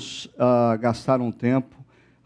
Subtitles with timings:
[0.00, 1.76] vamos uh, gastar um tempo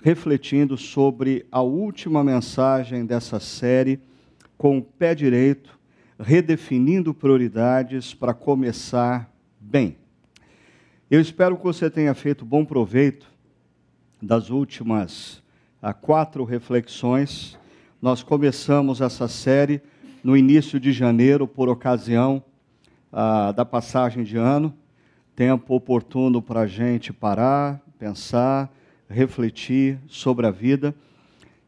[0.00, 3.98] refletindo sobre a última mensagem dessa série,
[4.56, 5.76] com o pé direito,
[6.20, 9.96] redefinindo prioridades para começar bem.
[11.10, 13.26] Eu espero que você tenha feito bom proveito
[14.22, 15.42] das últimas
[15.82, 17.58] uh, quatro reflexões.
[18.00, 19.82] Nós começamos essa série
[20.22, 22.40] no início de janeiro, por ocasião
[23.12, 24.72] uh, da passagem de ano
[25.34, 28.72] tempo oportuno para a gente parar, pensar,
[29.08, 30.94] refletir sobre a vida.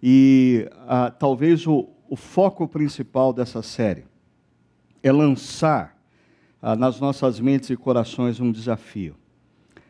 [0.03, 4.05] E ah, talvez o, o, foco principal dessa série
[5.03, 5.97] é lançar
[6.63, 9.17] ah, nas nossas mentes e corações um desafio.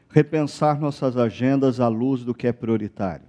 [0.08, 3.26] Repensar nossas agendas à luz do que é prioritário.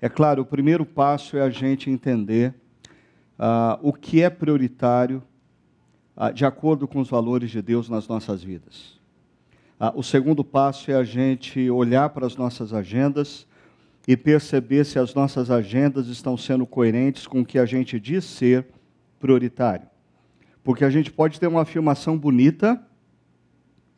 [0.00, 2.54] É claro, o primeiro passo é a gente entender
[3.38, 5.22] ah, o que é prioritário
[6.32, 9.00] de acordo com os valores de Deus nas nossas vidas.
[9.78, 13.46] Ah, o segundo passo é a gente olhar para as nossas agendas
[14.06, 18.24] e perceber se as nossas agendas estão sendo coerentes com o que a gente diz
[18.24, 18.66] ser
[19.18, 19.86] prioritário.
[20.62, 22.80] Porque a gente pode ter uma afirmação bonita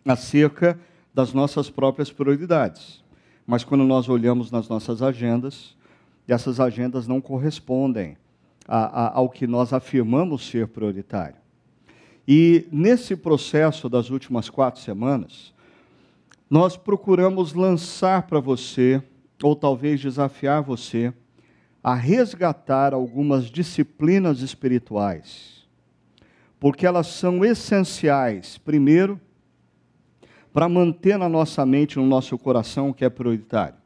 [0.04, 0.78] acerca
[1.12, 3.02] das nossas próprias prioridades,
[3.46, 5.76] mas quando nós olhamos nas nossas agendas,
[6.28, 8.16] essas agendas não correspondem
[8.66, 11.36] a, a, ao que nós afirmamos ser prioritário.
[12.26, 15.54] E nesse processo das últimas quatro semanas,
[16.48, 19.02] nós procuramos lançar para você,
[19.42, 21.12] ou talvez desafiar você,
[21.82, 25.66] a resgatar algumas disciplinas espirituais,
[26.58, 29.20] porque elas são essenciais, primeiro,
[30.52, 33.76] para manter na nossa mente, no nosso coração o que é prioritário.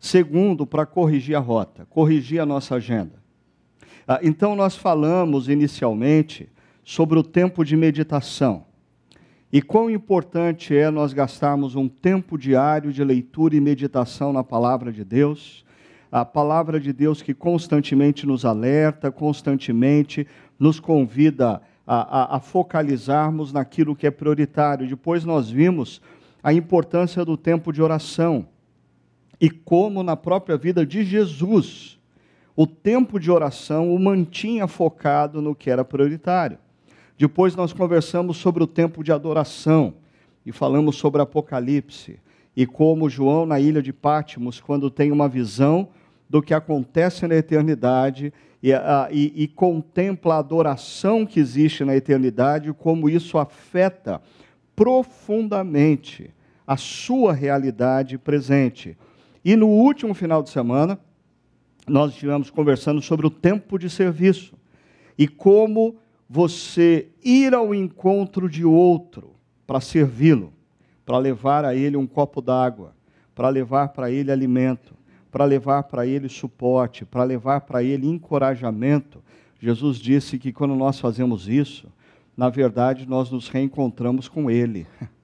[0.00, 3.22] Segundo, para corrigir a rota, corrigir a nossa agenda.
[4.06, 6.48] Ah, então, nós falamos inicialmente
[6.84, 8.66] sobre o tempo de meditação.
[9.54, 14.92] E quão importante é nós gastarmos um tempo diário de leitura e meditação na palavra
[14.92, 15.64] de Deus,
[16.10, 20.26] a palavra de Deus que constantemente nos alerta, constantemente
[20.58, 24.88] nos convida a, a, a focalizarmos naquilo que é prioritário.
[24.88, 26.02] Depois nós vimos
[26.42, 28.48] a importância do tempo de oração
[29.40, 31.96] e como na própria vida de Jesus
[32.56, 36.58] o tempo de oração o mantinha focado no que era prioritário.
[37.16, 39.94] Depois nós conversamos sobre o tempo de adoração
[40.44, 42.18] e falamos sobre Apocalipse
[42.56, 45.88] e como João na ilha de Pátimos, quando tem uma visão
[46.28, 48.32] do que acontece na eternidade
[48.62, 54.20] e, a, e, e contempla a adoração que existe na eternidade, como isso afeta
[54.74, 56.30] profundamente
[56.66, 58.96] a sua realidade presente.
[59.44, 60.98] E no último final de semana,
[61.86, 64.54] nós estivemos conversando sobre o tempo de serviço
[65.18, 65.96] e como
[66.34, 70.52] você ir ao encontro de outro para servi-lo,
[71.06, 72.92] para levar a ele um copo d'água,
[73.36, 74.96] para levar para ele alimento,
[75.30, 79.22] para levar para ele suporte, para levar para ele encorajamento.
[79.60, 81.86] Jesus disse que quando nós fazemos isso,
[82.36, 84.88] na verdade nós nos reencontramos com ele.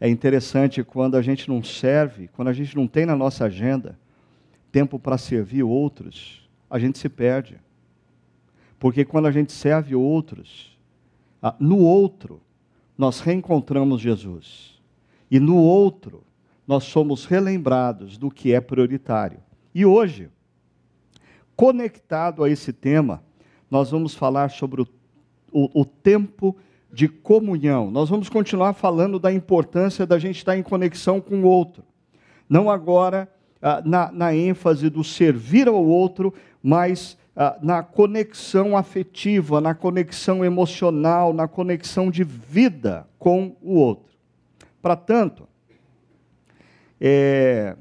[0.00, 3.98] É interessante quando a gente não serve, quando a gente não tem na nossa agenda
[4.70, 7.56] tempo para servir outros, a gente se perde.
[8.78, 10.78] Porque quando a gente serve outros,
[11.42, 12.40] ah, no outro,
[12.96, 14.80] nós reencontramos Jesus.
[15.30, 16.24] E no outro,
[16.66, 19.40] nós somos relembrados do que é prioritário.
[19.74, 20.30] E hoje,
[21.56, 23.22] conectado a esse tema,
[23.70, 24.88] nós vamos falar sobre o,
[25.52, 26.56] o, o tempo
[26.92, 27.90] de comunhão.
[27.90, 31.84] Nós vamos continuar falando da importância da gente estar em conexão com o outro.
[32.48, 33.30] Não agora
[33.60, 36.32] ah, na, na ênfase do servir ao outro,
[36.62, 37.17] mas
[37.62, 44.12] na conexão afetiva, na conexão emocional, na conexão de vida com o outro.
[44.82, 45.46] Para tanto,
[47.00, 47.76] é,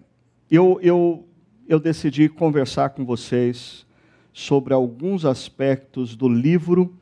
[0.49, 1.27] eu, eu,
[1.67, 3.83] eu decidi conversar com vocês
[4.31, 6.95] sobre alguns aspectos do livro,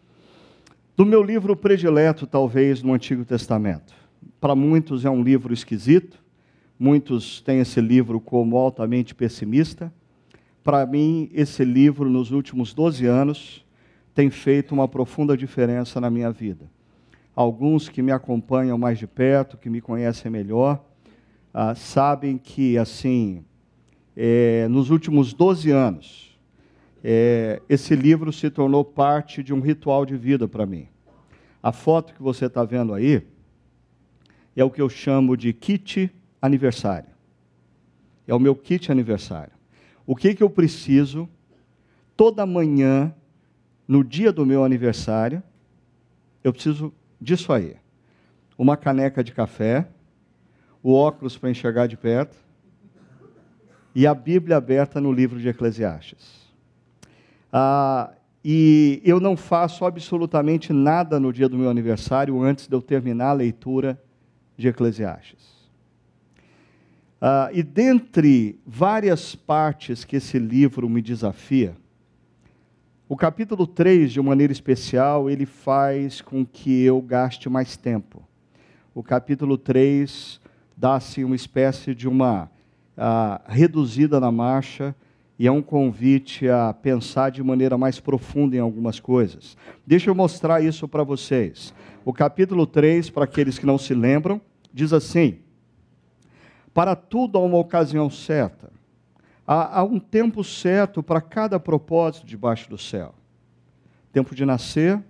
[0.95, 3.93] do meu livro predileto, talvez, no Antigo Testamento.
[4.39, 6.23] Para muitos é um livro esquisito,
[6.79, 9.91] muitos têm esse livro como altamente pessimista
[10.65, 13.63] para mim, esse livro, nos últimos 12 anos,
[14.15, 16.65] tem feito uma profunda diferença na minha vida.
[17.35, 20.83] Alguns que me acompanham mais de perto, que me conhecem melhor,
[21.53, 23.45] ah, sabem que, assim,
[24.17, 26.35] é, nos últimos 12 anos,
[27.03, 30.87] é, esse livro se tornou parte de um ritual de vida para mim.
[31.61, 33.21] A foto que você está vendo aí
[34.55, 36.09] é o que eu chamo de kit
[36.41, 37.09] aniversário.
[38.27, 39.53] É o meu kit aniversário.
[40.05, 41.27] O que, que eu preciso
[42.15, 43.13] toda manhã,
[43.87, 45.41] no dia do meu aniversário?
[46.43, 47.75] Eu preciso disso aí:
[48.57, 49.87] uma caneca de café,
[50.83, 52.37] o óculos para enxergar de perto,
[53.95, 56.45] e a Bíblia aberta no livro de Eclesiastes.
[57.51, 58.11] Ah,
[58.43, 63.29] e eu não faço absolutamente nada no dia do meu aniversário antes de eu terminar
[63.29, 63.99] a leitura
[64.55, 65.54] de Eclesiastes.
[67.21, 71.75] Ah, e dentre várias partes que esse livro me desafia,
[73.07, 78.27] o capítulo 3, de maneira especial, ele faz com que eu gaste mais tempo.
[78.95, 80.39] O capítulo 3
[80.75, 82.49] dá-se uma espécie de uma
[82.97, 84.95] ah, reduzida na marcha
[85.37, 89.55] e é um convite a pensar de maneira mais profunda em algumas coisas.
[89.85, 91.73] Deixa eu mostrar isso para vocês.
[92.03, 94.41] O capítulo 3, para aqueles que não se lembram,
[94.73, 95.39] diz assim:
[96.75, 98.69] Para tudo há uma ocasião certa,
[99.47, 103.15] há, há um tempo certo para cada propósito debaixo do céu:
[104.11, 105.01] tempo de nascer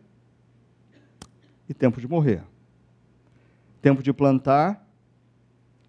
[1.68, 2.44] e tempo de morrer,
[3.82, 4.88] tempo de plantar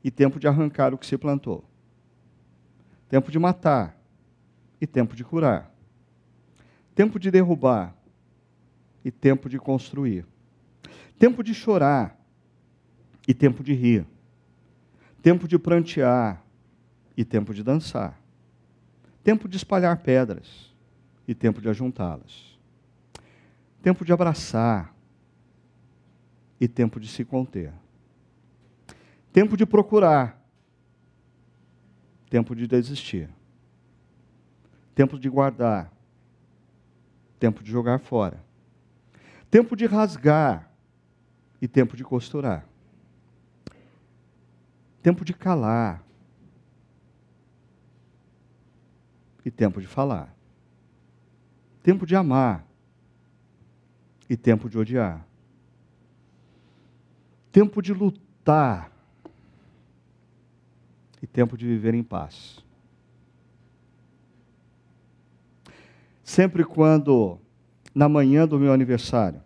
[0.03, 1.63] e tempo de arrancar o que se plantou.
[3.07, 4.01] Tempo de matar
[4.81, 5.71] e tempo de curar,
[6.95, 7.95] tempo de derrubar
[9.05, 10.25] e tempo de construir,
[11.19, 12.19] tempo de chorar
[13.29, 14.07] e tempo de rir,
[15.27, 16.41] tempo de prantear
[17.17, 18.17] e tempo de dançar,
[19.25, 20.73] tempo de espalhar pedras
[21.27, 22.57] e tempo de ajuntá-las,
[23.83, 24.95] tempo de abraçar
[26.61, 27.73] e tempo de se conter,
[29.33, 30.41] tempo de procurar.
[32.31, 33.29] Tempo de desistir,
[34.95, 35.93] tempo de guardar,
[37.41, 38.45] tempo de jogar fora,
[39.51, 40.71] tempo de rasgar
[41.61, 42.65] e tempo de costurar,
[45.07, 46.05] tempo de calar.
[49.45, 50.35] E tempo de falar,
[51.81, 52.67] tempo de amar.
[54.29, 55.25] E tempo de odiar,
[57.53, 58.91] tempo de lutar.
[61.23, 62.65] E tempo de viver em paz.
[66.25, 67.39] Sempre quando,
[67.95, 69.41] na manhã do meu aniversário,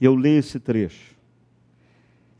[0.00, 1.11] eu leio esse trecho,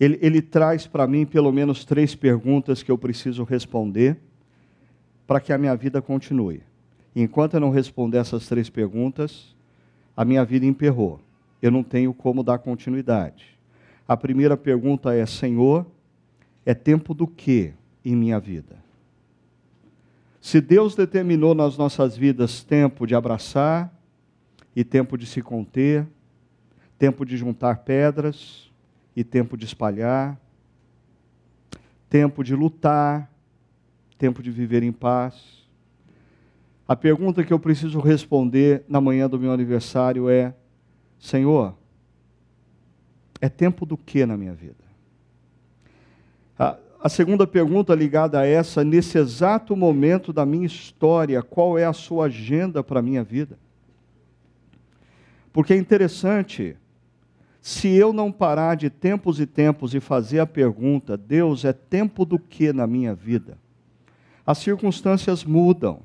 [0.05, 4.17] ele, ele traz para mim pelo menos três perguntas que eu preciso responder
[5.27, 6.63] para que a minha vida continue.
[7.15, 9.55] Enquanto eu não responder essas três perguntas,
[10.17, 11.21] a minha vida emperrou.
[11.61, 13.59] Eu não tenho como dar continuidade.
[14.09, 15.87] A primeira pergunta é: Senhor,
[16.67, 17.75] é tempo do quê?
[18.05, 18.77] em minha vida.
[20.41, 23.93] Se Deus determinou nas nossas vidas tempo de abraçar
[24.75, 26.07] e tempo de se conter,
[26.99, 28.72] tempo de juntar pedras
[29.15, 30.41] e tempo de espalhar,
[32.09, 33.31] tempo de lutar,
[34.19, 35.67] tempo de viver em paz.
[36.87, 40.55] A pergunta que eu preciso responder na manhã do meu aniversário é:
[41.19, 41.75] Senhor,
[43.41, 44.85] é tempo do que na minha vida?
[46.59, 51.85] Ah, a segunda pergunta ligada a essa, nesse exato momento da minha história, qual é
[51.85, 53.59] a sua agenda para a minha vida?
[55.53, 56.77] Porque é interessante,
[57.63, 62.25] se eu não parar de tempos e tempos e fazer a pergunta, Deus, é tempo
[62.25, 63.57] do que na minha vida?
[64.45, 66.01] As circunstâncias mudam,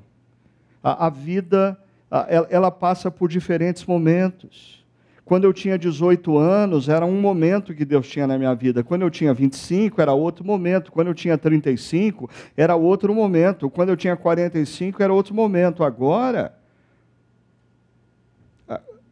[0.80, 1.76] a, a vida,
[2.08, 4.86] a, ela passa por diferentes momentos.
[5.24, 8.84] Quando eu tinha 18 anos, era um momento que Deus tinha na minha vida.
[8.84, 10.92] Quando eu tinha 25, era outro momento.
[10.92, 13.68] Quando eu tinha 35, era outro momento.
[13.68, 15.82] Quando eu tinha 45, era outro momento.
[15.82, 16.56] Agora,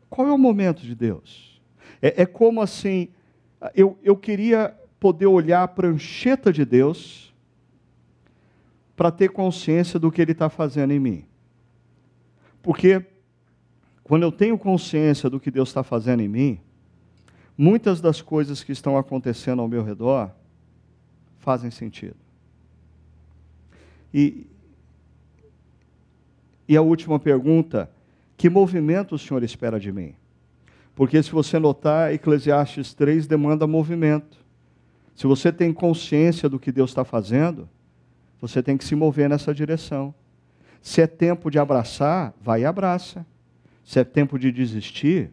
[0.09, 1.56] qual é o momento de Deus?
[2.01, 3.09] É, é como assim,
[3.75, 7.35] eu, eu queria poder olhar a prancheta de Deus
[8.97, 11.25] para ter consciência do que Ele está fazendo em mim.
[12.63, 13.05] Porque
[14.03, 16.61] quando eu tenho consciência do que Deus está fazendo em mim,
[17.57, 20.31] muitas das coisas que estão acontecendo ao meu redor
[21.39, 22.17] fazem sentido.
[24.13, 24.47] E,
[26.69, 27.91] e a última pergunta:
[28.37, 30.15] que movimento o Senhor espera de mim?
[30.97, 34.39] Porque se você notar, Eclesiastes 3 demanda movimento.
[35.15, 37.69] Se você tem consciência do que Deus está fazendo,
[38.41, 40.15] você tem que se mover nessa direção.
[40.81, 43.27] Se é tempo de abraçar, vai e abraça.
[43.85, 45.31] Se é tempo de desistir,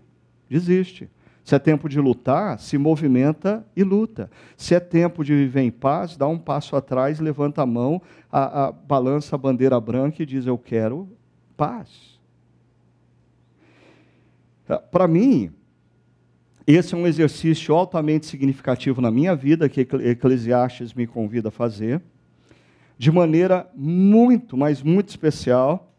[0.50, 1.10] desiste.
[1.46, 4.29] Se é tempo de lutar, se movimenta e luta.
[4.58, 8.65] Se é tempo de viver em paz, dá um passo atrás, levanta a mão, a,
[8.65, 11.08] a, balança a bandeira branca e diz: Eu quero
[11.55, 12.12] paz.
[14.74, 15.51] Ah, para mim,
[16.65, 22.01] esse é um exercício altamente significativo na minha vida, que Eclesiastes me convida a fazer,
[22.98, 25.94] de maneira muito, mas muito especial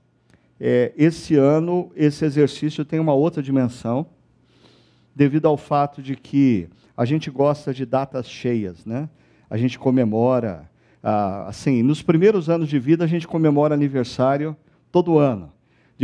[0.58, 4.06] é, esse ano esse exercício tem uma outra dimensão,
[5.14, 9.08] devido ao fato de que a gente gosta de datas cheias, né?
[9.48, 10.68] A gente comemora
[11.02, 14.56] ah, assim, nos primeiros anos de vida a gente comemora aniversário
[14.90, 15.53] todo ano.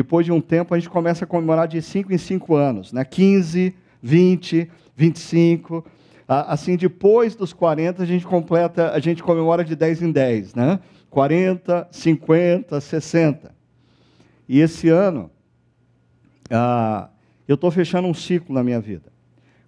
[0.00, 3.04] Depois de um tempo a gente começa a comemorar de 5 em 5 anos, né?
[3.04, 5.84] 15, 20, 25.
[6.26, 10.54] Ah, assim, depois dos 40 a gente completa, a gente comemora de 10 em 10,
[10.54, 10.80] né?
[11.10, 13.54] 40, 50, 60.
[14.48, 15.30] E esse ano
[16.50, 17.10] ah,
[17.46, 19.12] eu estou fechando um ciclo na minha vida,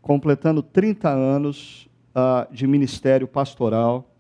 [0.01, 4.11] completando 30 anos ah, de ministério pastoral,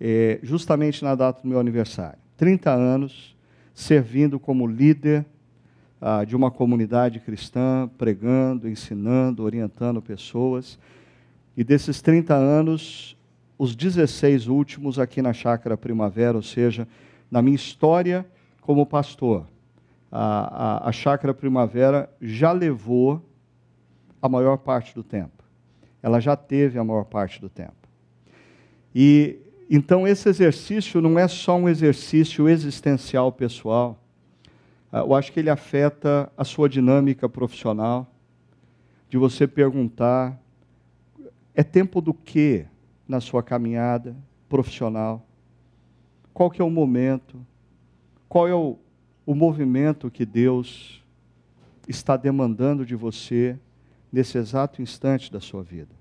[0.00, 2.18] eh, justamente na data do meu aniversário.
[2.36, 3.36] 30 anos
[3.72, 5.24] servindo como líder
[6.04, 10.76] ah, de uma comunidade cristã, pregando, ensinando, orientando pessoas.
[11.56, 13.16] E desses 30 anos,
[13.56, 16.88] os 16 últimos aqui na Chácara Primavera, ou seja,
[17.30, 18.26] na minha história
[18.60, 19.46] como pastor,
[20.10, 23.24] a, a, a Chácara Primavera já levou
[24.20, 25.44] a maior parte do tempo.
[26.02, 27.88] Ela já teve a maior parte do tempo.
[28.92, 29.38] E
[29.70, 34.01] então esse exercício não é só um exercício existencial pessoal,
[34.98, 38.12] eu acho que ele afeta a sua dinâmica profissional,
[39.08, 40.38] de você perguntar:
[41.54, 42.66] é tempo do que
[43.08, 44.16] na sua caminhada
[44.48, 45.26] profissional?
[46.32, 47.44] Qual que é o momento?
[48.28, 48.78] Qual é o,
[49.26, 51.02] o movimento que Deus
[51.88, 53.58] está demandando de você
[54.12, 55.94] nesse exato instante da sua vida?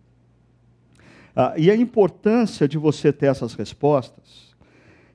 [1.36, 4.52] Ah, e a importância de você ter essas respostas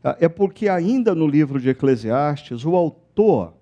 [0.02, 3.54] ah, é porque, ainda no livro de Eclesiastes, o autor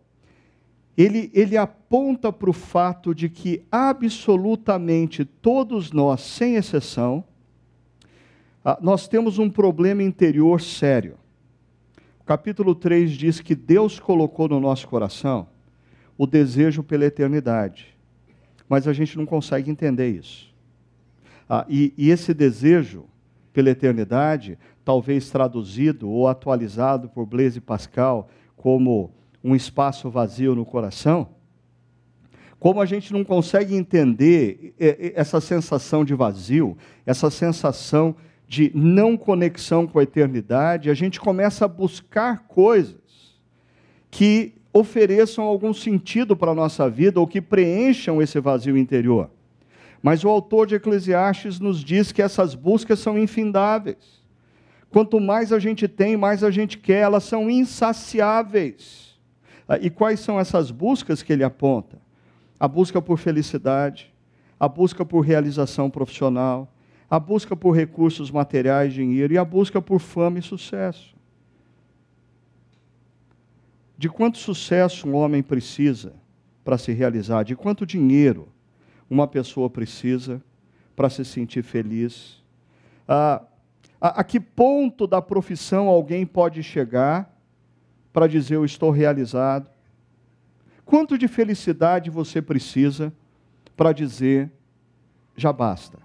[0.96, 7.24] ele, ele aponta para o fato de que absolutamente todos nós, sem exceção,
[8.64, 11.16] ah, nós temos um problema interior sério.
[12.20, 15.48] O capítulo 3 diz que Deus colocou no nosso coração
[16.16, 17.94] o desejo pela eternidade,
[18.68, 20.54] mas a gente não consegue entender isso.
[21.48, 23.04] Ah, e, e esse desejo
[23.52, 29.12] pela eternidade, talvez traduzido ou atualizado por Blaise Pascal como
[29.44, 31.28] um espaço vazio no coração,
[32.58, 38.16] como a gente não consegue entender é, é, essa sensação de vazio, essa sensação
[38.48, 43.36] de não conexão com a eternidade, a gente começa a buscar coisas
[44.10, 49.30] que ofereçam algum sentido para a nossa vida ou que preencham esse vazio interior.
[50.02, 54.22] Mas o autor de Eclesiastes nos diz que essas buscas são infindáveis.
[54.90, 59.13] Quanto mais a gente tem, mais a gente quer, elas são insaciáveis.
[59.68, 61.98] Ah, e quais são essas buscas que ele aponta?
[62.58, 64.12] A busca por felicidade,
[64.58, 66.72] a busca por realização profissional,
[67.10, 71.14] a busca por recursos materiais, dinheiro e a busca por fama e sucesso.
[73.96, 76.14] De quanto sucesso um homem precisa
[76.64, 77.42] para se realizar?
[77.42, 78.48] De quanto dinheiro
[79.08, 80.42] uma pessoa precisa
[80.96, 82.42] para se sentir feliz?
[84.04, 87.33] a, a que ponto da profissão alguém pode chegar
[88.14, 89.68] para dizer eu estou realizado?
[90.84, 93.12] Quanto de felicidade você precisa
[93.76, 94.52] para dizer
[95.36, 95.98] já basta?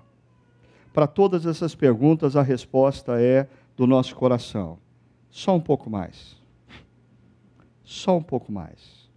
[0.92, 3.48] Para todas essas perguntas, a resposta é
[3.78, 4.80] do nosso coração:
[5.30, 6.36] só um pouco mais.
[7.84, 9.08] Só um pouco mais.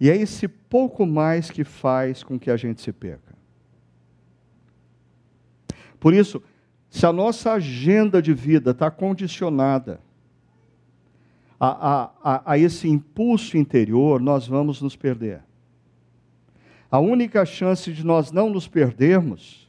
[0.00, 3.34] E é esse pouco mais que faz com que a gente se perca.
[6.00, 6.42] Por isso,
[6.88, 10.00] se a nossa agenda de vida está condicionada
[11.60, 15.42] a, a, a esse impulso interior, nós vamos nos perder.
[16.90, 19.68] A única chance de nós não nos perdermos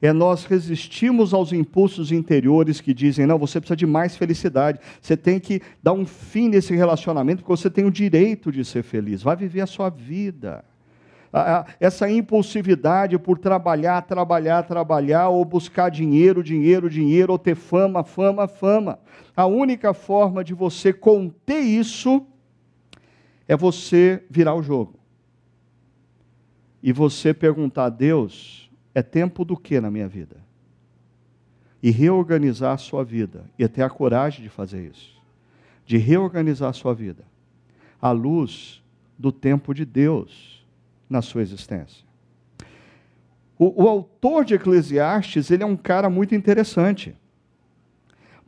[0.00, 5.16] é nós resistirmos aos impulsos interiores que dizem: não, você precisa de mais felicidade, você
[5.16, 9.22] tem que dar um fim nesse relacionamento, porque você tem o direito de ser feliz,
[9.22, 10.64] vai viver a sua vida
[11.78, 18.48] essa impulsividade por trabalhar, trabalhar, trabalhar, ou buscar dinheiro, dinheiro, dinheiro, ou ter fama, fama,
[18.48, 18.98] fama.
[19.36, 22.26] A única forma de você conter isso
[23.46, 24.98] é você virar o jogo.
[26.82, 30.36] E você perguntar a Deus: é tempo do que na minha vida?
[31.82, 33.44] E reorganizar a sua vida.
[33.58, 35.14] E ter a coragem de fazer isso.
[35.84, 37.24] De reorganizar a sua vida.
[38.00, 38.82] À luz
[39.18, 40.55] do tempo de Deus
[41.08, 42.04] na sua existência.
[43.58, 47.16] O, o, autor de Eclesiastes, ele é um cara muito interessante,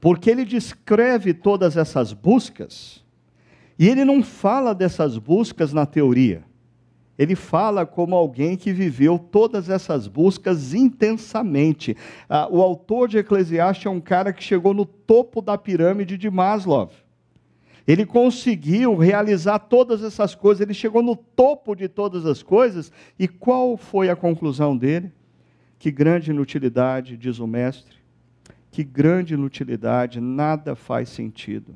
[0.00, 3.02] porque ele descreve todas essas buscas,
[3.78, 6.44] e ele não fala dessas buscas na teoria.
[7.18, 11.96] Ele fala como alguém que viveu todas essas buscas intensamente.
[12.28, 16.30] Ah, o autor de Eclesiastes é um cara que chegou no topo da pirâmide de
[16.30, 16.90] Maslow.
[17.88, 23.26] Ele conseguiu realizar todas essas coisas, ele chegou no topo de todas as coisas, e
[23.26, 25.10] qual foi a conclusão dele?
[25.78, 27.96] Que grande inutilidade, diz o mestre,
[28.70, 31.74] Que grande inutilidade, nada faz sentido.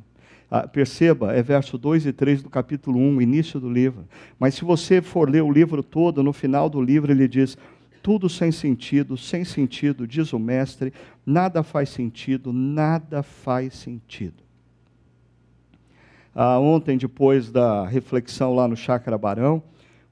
[0.51, 4.07] Ah, perceba, é verso 2 e 3 do capítulo 1, início do livro.
[4.39, 7.57] Mas se você for ler o livro todo, no final do livro ele diz:
[8.03, 10.93] tudo sem sentido, sem sentido, diz o mestre,
[11.25, 14.42] nada faz sentido, nada faz sentido.
[16.35, 19.63] Ah, ontem, depois da reflexão lá no Chácara Barão,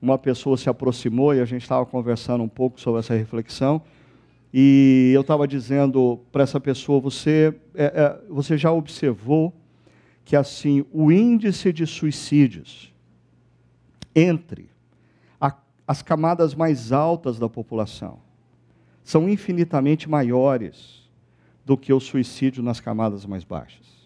[0.02, 3.82] uma pessoa se aproximou e a gente estava conversando um pouco sobre essa reflexão.
[4.52, 9.54] E eu estava dizendo para essa pessoa: você, é, é, você já observou
[10.24, 12.92] que assim o índice de suicídios
[14.14, 14.68] entre
[15.40, 18.18] a, as camadas mais altas da população
[19.02, 21.08] são infinitamente maiores
[21.64, 23.99] do que o suicídio nas camadas mais baixas.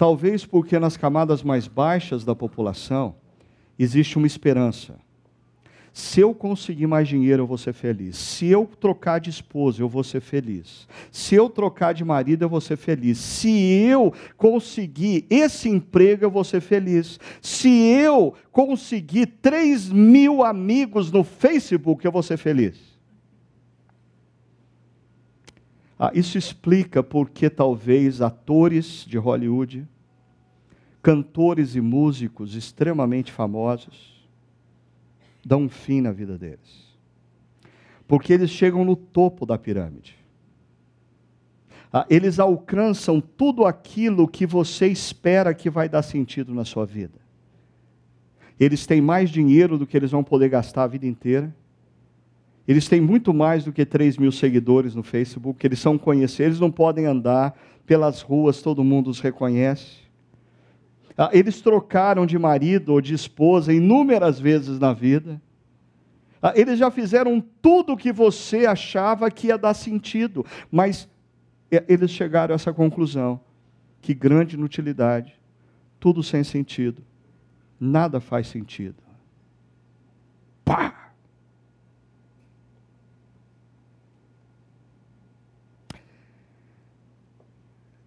[0.00, 3.16] Talvez porque nas camadas mais baixas da população
[3.78, 4.96] existe uma esperança
[5.92, 8.16] se eu conseguir mais dinheiro, eu vou ser feliz.
[8.16, 10.86] Se eu trocar de esposa, eu vou ser feliz.
[11.10, 13.18] Se eu trocar de marido, eu vou ser feliz.
[13.18, 17.18] Se eu conseguir esse emprego, eu vou ser feliz.
[17.42, 22.78] Se eu conseguir 3 mil amigos no Facebook, eu vou ser feliz.
[25.98, 29.86] Ah, isso explica porque talvez atores de Hollywood,
[31.02, 34.28] cantores e músicos extremamente famosos,
[35.44, 36.90] dão um fim na vida deles.
[38.06, 40.16] Porque eles chegam no topo da pirâmide.
[41.92, 47.18] Ah, eles alcançam tudo aquilo que você espera que vai dar sentido na sua vida.
[48.58, 51.54] Eles têm mais dinheiro do que eles vão poder gastar a vida inteira.
[52.68, 55.66] Eles têm muito mais do que 3 mil seguidores no Facebook.
[55.66, 60.09] Eles são conhecidos, eles não podem andar pelas ruas, todo mundo os reconhece.
[61.16, 65.40] Ah, eles trocaram de marido ou de esposa inúmeras vezes na vida.
[66.42, 71.08] Ah, eles já fizeram tudo o que você achava que ia dar sentido, mas
[71.70, 73.40] é, eles chegaram a essa conclusão:
[74.00, 75.38] que grande inutilidade,
[75.98, 77.02] tudo sem sentido,
[77.78, 78.96] nada faz sentido.
[80.64, 81.12] Pá!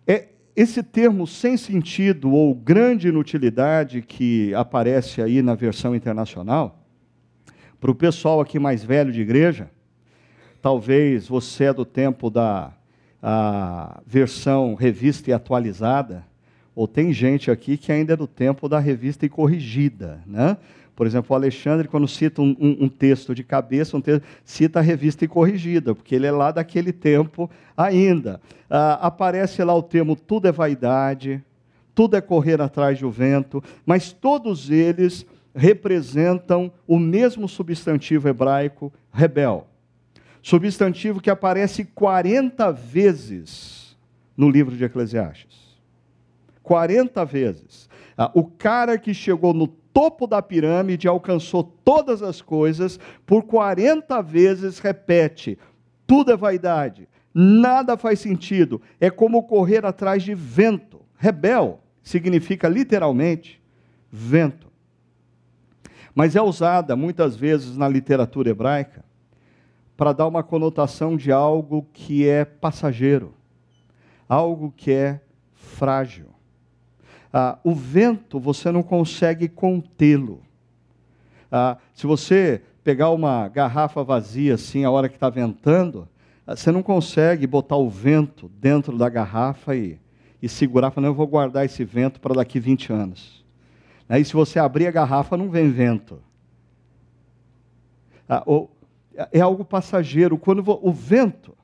[0.06, 6.80] É, esse termo sem sentido ou grande inutilidade que aparece aí na versão internacional,
[7.80, 9.70] para o pessoal aqui mais velho de igreja,
[10.62, 12.72] talvez você é do tempo da
[14.06, 16.26] versão revista e atualizada,
[16.76, 20.58] ou tem gente aqui que ainda é do tempo da revista e corrigida, né?
[20.96, 24.80] Por exemplo, o Alexandre, quando cita um, um, um texto de cabeça, um texto, cita
[24.80, 28.40] a revista e corrigida, porque ele é lá daquele tempo ainda.
[28.70, 31.44] Ah, aparece lá o termo tudo é vaidade,
[31.96, 35.26] tudo é correr atrás do vento, mas todos eles
[35.56, 39.68] representam o mesmo substantivo hebraico, rebel.
[40.42, 43.98] Substantivo que aparece 40 vezes
[44.36, 45.64] no livro de Eclesiastes.
[46.62, 47.90] 40 vezes.
[48.18, 54.22] Ah, o cara que chegou no topo da pirâmide, alcançou todas as coisas, por 40
[54.22, 55.58] vezes repete:
[56.08, 61.02] tudo é vaidade, nada faz sentido, é como correr atrás de vento.
[61.16, 63.62] Rebel significa literalmente
[64.12, 64.68] vento.
[66.14, 69.04] Mas é usada muitas vezes na literatura hebraica
[69.96, 73.34] para dar uma conotação de algo que é passageiro,
[74.28, 75.22] algo que é
[75.54, 76.33] frágil.
[77.36, 80.44] Ah, o vento você não consegue contê-lo.
[81.52, 86.08] Ah, se você pegar uma garrafa vazia assim, a hora que está ventando,
[86.46, 90.00] ah, você não consegue botar o vento dentro da garrafa e,
[90.40, 93.44] e segurar, falando, eu vou guardar esse vento para daqui 20 anos.
[94.08, 96.22] Aí se você abrir a garrafa, não vem vento.
[98.30, 98.44] Ah,
[99.32, 100.38] é algo passageiro.
[100.38, 101.58] Quando o vento,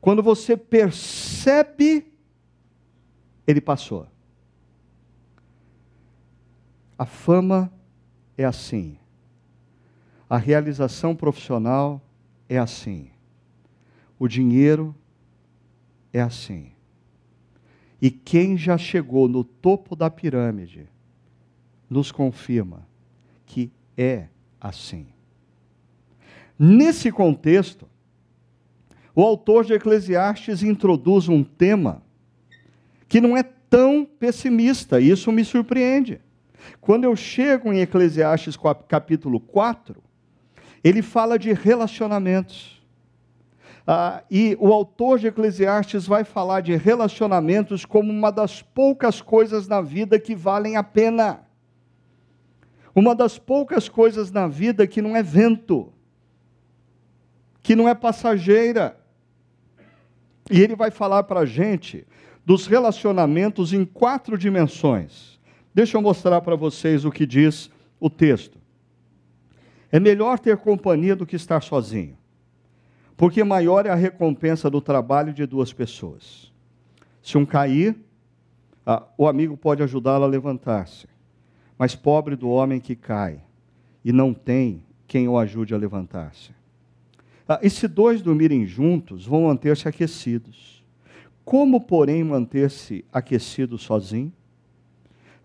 [0.00, 2.10] quando você percebe,
[3.46, 4.06] ele passou.
[7.00, 7.72] A fama
[8.36, 8.98] é assim.
[10.28, 11.98] A realização profissional
[12.46, 13.08] é assim.
[14.18, 14.94] O dinheiro
[16.12, 16.72] é assim.
[18.02, 20.90] E quem já chegou no topo da pirâmide
[21.88, 22.86] nos confirma
[23.46, 24.26] que é
[24.60, 25.06] assim.
[26.58, 27.88] Nesse contexto,
[29.14, 32.02] o autor de Eclesiastes introduz um tema
[33.08, 36.20] que não é tão pessimista, e isso me surpreende.
[36.80, 38.56] Quando eu chego em Eclesiastes
[38.88, 40.02] capítulo 4,
[40.82, 42.80] ele fala de relacionamentos.
[43.86, 49.66] Ah, e o autor de Eclesiastes vai falar de relacionamentos como uma das poucas coisas
[49.66, 51.40] na vida que valem a pena.
[52.94, 55.92] Uma das poucas coisas na vida que não é vento,
[57.62, 58.96] que não é passageira.
[60.50, 62.06] E ele vai falar para a gente
[62.44, 65.39] dos relacionamentos em quatro dimensões.
[65.80, 68.58] Deixa eu mostrar para vocês o que diz o texto.
[69.90, 72.18] É melhor ter companhia do que estar sozinho,
[73.16, 76.52] porque maior é a recompensa do trabalho de duas pessoas.
[77.22, 77.96] Se um cair,
[79.16, 81.08] o amigo pode ajudá-lo a levantar-se,
[81.78, 83.40] mas pobre do homem que cai
[84.04, 86.50] e não tem quem o ajude a levantar-se.
[87.48, 90.84] Ah, e se dois dormirem juntos, vão manter-se aquecidos.
[91.42, 94.30] Como, porém, manter-se aquecido sozinho?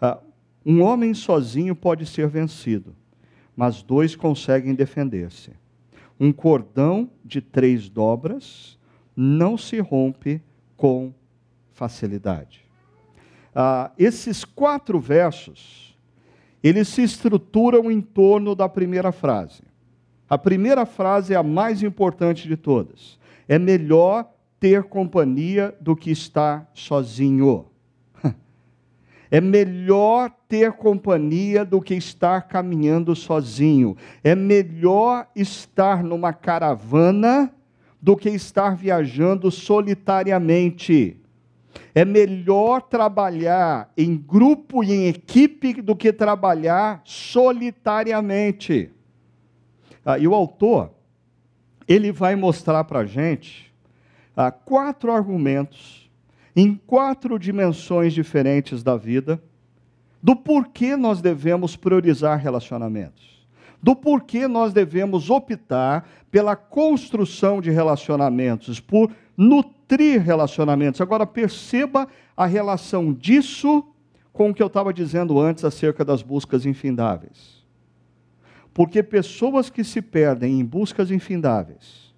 [0.01, 0.19] Ah,
[0.65, 2.95] um homem sozinho pode ser vencido,
[3.55, 5.51] mas dois conseguem defender-se.
[6.19, 8.77] Um cordão de três dobras
[9.15, 10.41] não se rompe
[10.75, 11.13] com
[11.71, 12.65] facilidade.
[13.53, 15.97] Ah, esses quatro versos,
[16.63, 19.63] eles se estruturam em torno da primeira frase.
[20.27, 23.19] A primeira frase é a mais importante de todas.
[23.47, 24.29] É melhor
[24.59, 27.67] ter companhia do que estar sozinho.
[29.35, 33.97] É melhor ter companhia do que estar caminhando sozinho.
[34.23, 37.53] É melhor estar numa caravana
[38.01, 41.19] do que estar viajando solitariamente.
[41.93, 48.89] É melhor trabalhar em grupo e em equipe do que trabalhar solitariamente.
[50.05, 50.91] Ah, e o autor,
[51.85, 53.69] ele vai mostrar para a gente
[54.33, 56.04] ah, quatro argumentos,
[56.55, 59.41] em quatro dimensões diferentes da vida,
[60.23, 63.45] do porquê nós devemos priorizar relacionamentos,
[63.81, 71.01] do porquê nós devemos optar pela construção de relacionamentos, por nutrir relacionamentos.
[71.01, 73.85] Agora, perceba a relação disso
[74.33, 77.63] com o que eu estava dizendo antes acerca das buscas infindáveis.
[78.73, 82.13] Porque pessoas que se perdem em buscas infindáveis,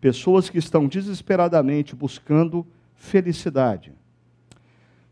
[0.00, 2.64] pessoas que estão desesperadamente buscando
[3.04, 3.92] felicidade,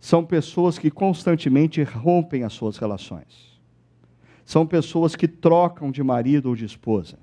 [0.01, 3.61] são pessoas que constantemente rompem as suas relações.
[4.45, 7.19] São pessoas que trocam de marido ou de esposa.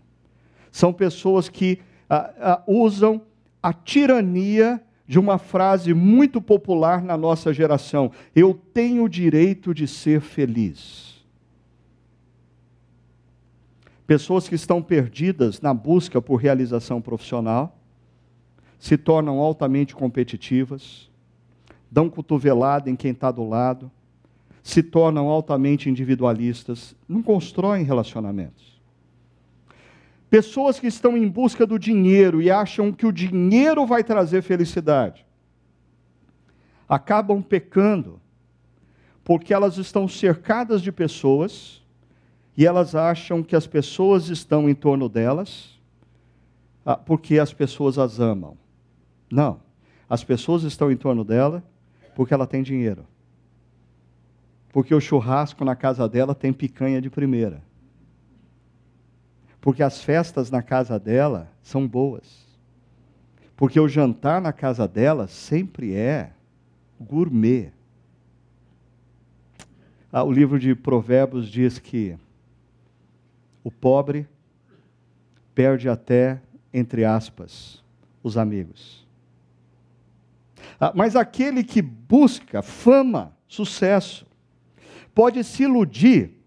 [0.71, 1.79] São pessoas que
[2.10, 3.21] ah, ah, usam
[3.62, 9.88] a tirania de uma frase muito popular na nossa geração: eu tenho o direito de
[9.88, 11.19] ser feliz.
[14.08, 17.78] Pessoas que estão perdidas na busca por realização profissional,
[18.79, 21.11] se tornam altamente competitivas,
[21.91, 23.91] dão cotovelada em quem está do lado,
[24.63, 28.79] se tornam altamente individualistas, não constroem relacionamentos.
[30.29, 35.25] Pessoas que estão em busca do dinheiro e acham que o dinheiro vai trazer felicidade,
[36.87, 38.21] acabam pecando,
[39.23, 41.83] porque elas estão cercadas de pessoas
[42.55, 45.79] e elas acham que as pessoas estão em torno delas
[46.85, 48.57] ah, porque as pessoas as amam.
[49.31, 49.61] Não.
[50.09, 51.63] As pessoas estão em torno dela
[52.15, 53.05] porque ela tem dinheiro.
[54.71, 57.61] Porque o churrasco na casa dela tem picanha de primeira.
[59.61, 62.47] Porque as festas na casa dela são boas.
[63.55, 66.31] Porque o jantar na casa dela sempre é
[66.99, 67.71] gourmet.
[70.11, 72.17] Ah, o livro de Provérbios diz que
[73.63, 74.27] o pobre
[75.53, 76.41] perde até,
[76.73, 77.83] entre aspas,
[78.23, 78.98] os amigos.
[80.79, 84.25] Ah, mas aquele que busca fama, sucesso,
[85.13, 86.39] pode se iludir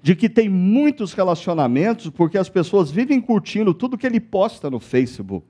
[0.00, 4.78] de que tem muitos relacionamentos porque as pessoas vivem curtindo tudo que ele posta no
[4.78, 5.44] Facebook.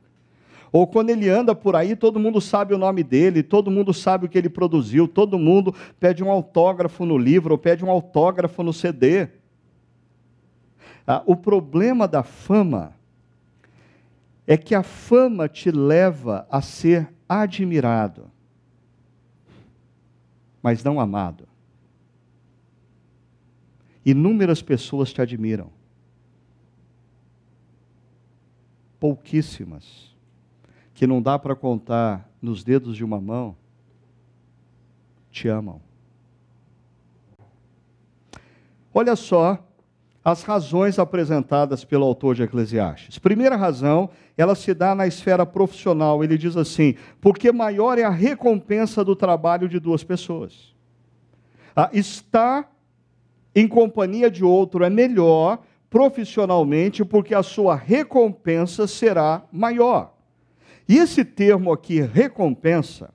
[0.73, 4.27] Ou quando ele anda por aí, todo mundo sabe o nome dele, todo mundo sabe
[4.27, 8.63] o que ele produziu, todo mundo pede um autógrafo no livro, ou pede um autógrafo
[8.63, 9.29] no CD.
[11.07, 12.95] Ah, o problema da fama
[14.47, 18.31] é que a fama te leva a ser admirado,
[20.63, 21.49] mas não amado.
[24.05, 25.71] Inúmeras pessoas te admiram,
[29.01, 30.15] pouquíssimas,
[30.95, 33.57] que não dá para contar nos dedos de uma mão,
[35.31, 35.81] te amam.
[38.95, 39.66] Olha só
[40.27, 43.17] as razões apresentadas pelo autor de Eclesiastes.
[43.17, 46.25] Primeira razão, ela se dá na esfera profissional.
[46.25, 50.75] Ele diz assim: porque maior é a recompensa do trabalho de duas pessoas.
[51.77, 52.69] Ah, estar
[53.55, 60.13] em companhia de outro é melhor profissionalmente, porque a sua recompensa será maior.
[60.89, 63.15] E esse termo aqui, recompensa,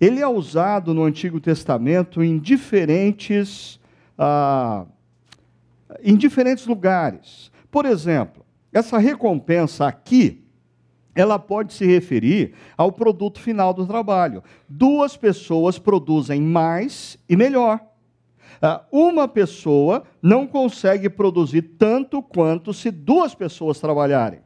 [0.00, 3.80] ele é usado no Antigo Testamento em diferentes.
[4.16, 4.86] Ah,
[6.02, 7.50] em diferentes lugares.
[7.70, 10.44] Por exemplo, essa recompensa aqui,
[11.14, 14.42] ela pode se referir ao produto final do trabalho.
[14.68, 17.80] Duas pessoas produzem mais e melhor.
[18.60, 24.40] Ah, uma pessoa não consegue produzir tanto quanto se duas pessoas trabalharem.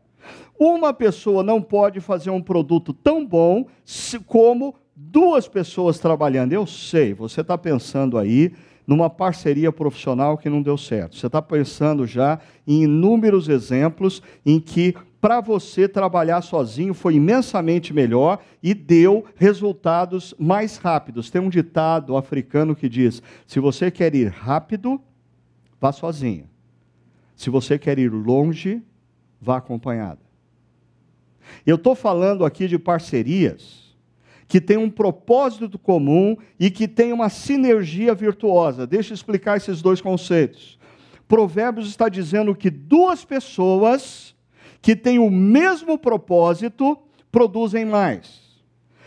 [0.58, 3.66] Uma pessoa não pode fazer um produto tão bom
[4.24, 6.54] como duas pessoas trabalhando.
[6.54, 8.52] Eu sei, você está pensando aí
[8.86, 11.16] numa parceria profissional que não deu certo.
[11.16, 17.92] Você está pensando já em inúmeros exemplos em que para você trabalhar sozinho foi imensamente
[17.92, 21.30] melhor e deu resultados mais rápidos.
[21.30, 25.00] Tem um ditado africano que diz: se você quer ir rápido,
[25.80, 26.48] vá sozinho.
[27.34, 28.82] Se você quer ir longe,
[29.40, 30.20] vá acompanhado.
[31.66, 33.85] Eu estou falando aqui de parcerias
[34.48, 38.86] que têm um propósito comum e que têm uma sinergia virtuosa.
[38.86, 40.78] Deixa eu explicar esses dois conceitos.
[41.26, 44.34] Provérbios está dizendo que duas pessoas
[44.80, 46.96] que têm o mesmo propósito
[47.32, 48.46] produzem mais.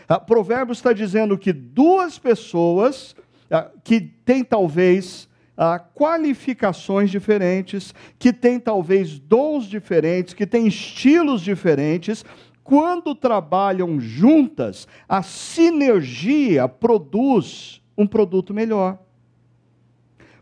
[0.06, 3.16] Ah, Provérbios está dizendo que duas pessoas
[3.50, 11.40] ah, que têm talvez ah, qualificações diferentes, que têm talvez dons diferentes, que têm estilos
[11.42, 12.24] diferentes,
[12.70, 18.98] quando trabalham juntas, a sinergia produz um produto melhor.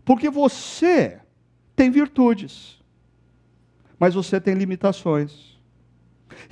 [0.04, 1.20] Porque você
[1.74, 2.78] tem virtudes
[3.98, 5.58] mas você tem limitações.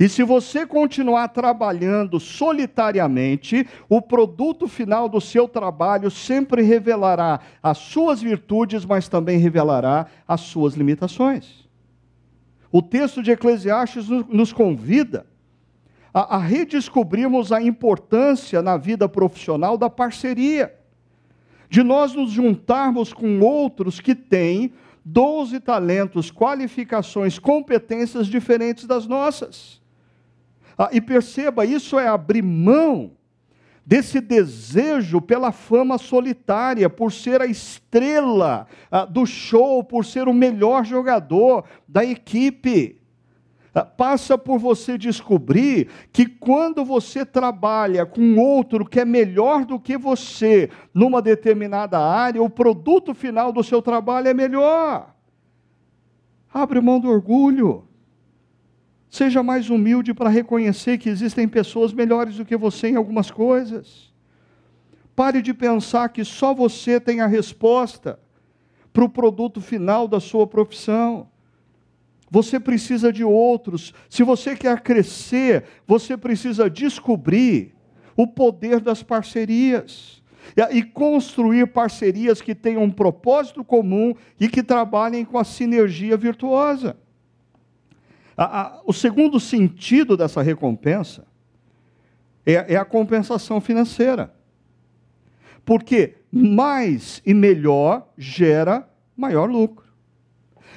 [0.00, 7.78] E se você continuar trabalhando solitariamente, o produto final do seu trabalho sempre revelará as
[7.78, 11.66] suas virtudes, mas também revelará as suas limitações.
[12.72, 15.26] O texto de Eclesiastes nos convida
[16.16, 20.74] a, a redescobrirmos a importância na vida profissional da parceria,
[21.68, 24.72] de nós nos juntarmos com outros que têm
[25.04, 29.78] doze talentos, qualificações, competências diferentes das nossas.
[30.78, 33.10] Ah, e perceba, isso é abrir mão
[33.84, 40.32] desse desejo pela fama solitária, por ser a estrela ah, do show, por ser o
[40.32, 43.02] melhor jogador da equipe.
[43.78, 49.78] Ah, passa por você descobrir que quando você trabalha com outro que é melhor do
[49.78, 55.14] que você numa determinada área, o produto final do seu trabalho é melhor.
[56.50, 57.86] Abre mão do orgulho.
[59.10, 64.10] Seja mais humilde para reconhecer que existem pessoas melhores do que você em algumas coisas.
[65.14, 68.18] Pare de pensar que só você tem a resposta
[68.90, 71.28] para o produto final da sua profissão.
[72.30, 73.94] Você precisa de outros.
[74.08, 77.74] Se você quer crescer, você precisa descobrir
[78.16, 80.22] o poder das parcerias
[80.70, 86.96] e construir parcerias que tenham um propósito comum e que trabalhem com a sinergia virtuosa.
[88.84, 91.26] o segundo sentido dessa recompensa
[92.44, 94.32] é, é a compensação financeira.
[95.64, 99.85] Porque mais e melhor gera maior lucro.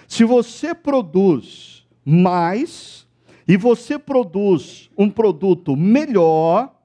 [0.09, 3.07] Se você produz mais
[3.47, 6.75] e você produz um produto melhor,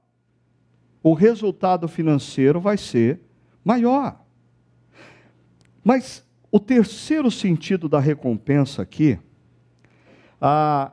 [1.02, 3.18] o resultado financeiro vai ser
[3.64, 4.20] maior.
[5.82, 9.18] Mas o terceiro sentido da recompensa aqui,
[10.38, 10.92] ah,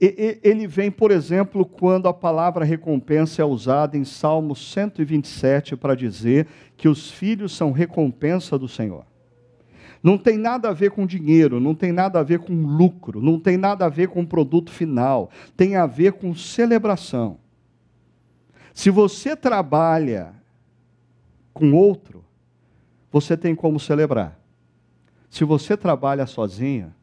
[0.00, 6.46] ele vem, por exemplo, quando a palavra recompensa é usada em Salmo 127 para dizer
[6.76, 9.11] que os filhos são recompensa do Senhor.
[10.02, 13.38] Não tem nada a ver com dinheiro, não tem nada a ver com lucro, não
[13.38, 17.38] tem nada a ver com produto final, tem a ver com celebração.
[18.74, 20.34] Se você trabalha
[21.54, 22.24] com outro,
[23.12, 24.40] você tem como celebrar.
[25.30, 26.94] Se você trabalha sozinha,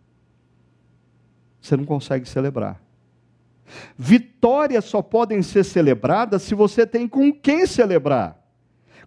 [1.61, 2.81] você não consegue celebrar.
[3.97, 8.38] Vitórias só podem ser celebradas se você tem com quem celebrar.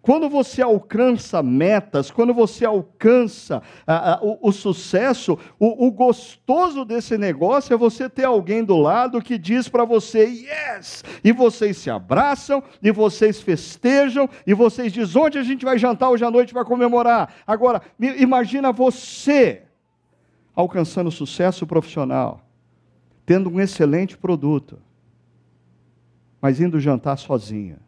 [0.03, 6.85] Quando você alcança metas, quando você alcança ah, ah, o, o, sucesso, o, o, gostoso
[6.85, 11.05] desse negócio é você ter alguém do lado que diz para você, yes!
[11.23, 16.11] E vocês se abraçam, e vocês festejam, e vocês dizem, onde a gente vai jantar
[16.11, 17.33] hoje à noite para comemorar?
[17.47, 19.63] Agora, imagina você
[20.53, 22.45] alcançando sucesso profissional,
[23.25, 24.81] tendo um excelente produto,
[26.41, 27.79] mas indo jantar sozinha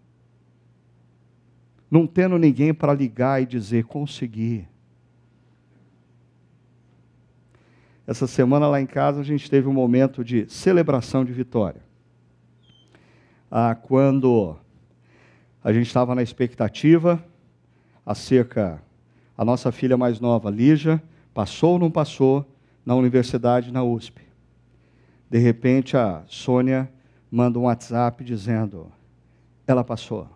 [1.94, 4.66] não tendo ninguém para ligar e dizer: consegui.
[8.04, 11.80] Essa semana lá em casa a gente teve um momento de celebração de vitória.
[13.48, 14.56] Ah, quando
[15.62, 17.24] a gente estava na expectativa
[18.04, 18.82] acerca
[19.38, 21.00] a nossa filha mais nova, Lígia,
[21.32, 22.44] passou ou não passou
[22.84, 24.20] na universidade, na USP.
[25.30, 26.92] De repente a Sônia
[27.30, 28.90] manda um WhatsApp dizendo:
[29.64, 30.33] ela passou.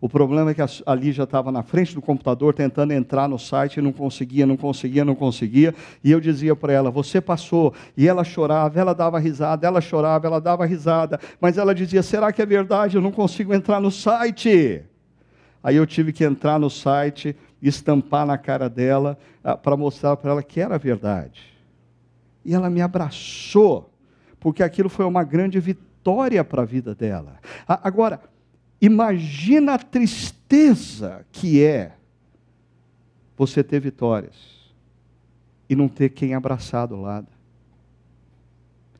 [0.00, 3.78] O problema é que a Lígia estava na frente do computador tentando entrar no site
[3.78, 5.74] e não conseguia, não conseguia, não conseguia.
[6.02, 7.72] E eu dizia para ela: Você passou.
[7.96, 11.18] E ela chorava, ela dava risada, ela chorava, ela dava risada.
[11.40, 12.96] Mas ela dizia: Será que é verdade?
[12.96, 14.82] Eu não consigo entrar no site.
[15.62, 20.32] Aí eu tive que entrar no site, estampar na cara dela, ah, para mostrar para
[20.32, 21.40] ela que era verdade.
[22.44, 23.90] E ela me abraçou,
[24.38, 27.38] porque aquilo foi uma grande vitória para a vida dela.
[27.66, 28.20] Agora,
[28.80, 31.92] Imagina a tristeza que é
[33.36, 34.34] você ter vitórias
[35.68, 37.28] e não ter quem abraçar do lado.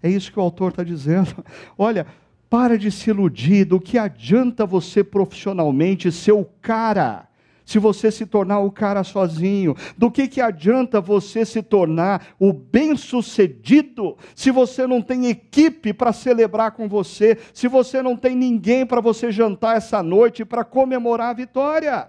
[0.03, 1.45] É isso que o autor está dizendo.
[1.79, 2.07] Olha,
[2.49, 7.29] para de se iludir, do que adianta você profissionalmente ser o cara
[7.65, 9.75] se você se tornar o cara sozinho?
[9.97, 16.13] Do que, que adianta você se tornar o bem-sucedido se você não tem equipe para
[16.13, 21.31] celebrar com você, se você não tem ninguém para você jantar essa noite para comemorar
[21.31, 22.09] a vitória?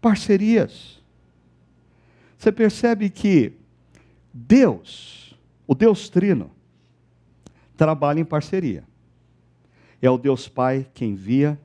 [0.00, 0.98] Parcerias.
[2.38, 3.52] Você percebe que
[4.32, 6.50] Deus, o Deus Trino,
[7.76, 8.84] trabalha em parceria.
[10.00, 11.60] É o Deus Pai quem envia,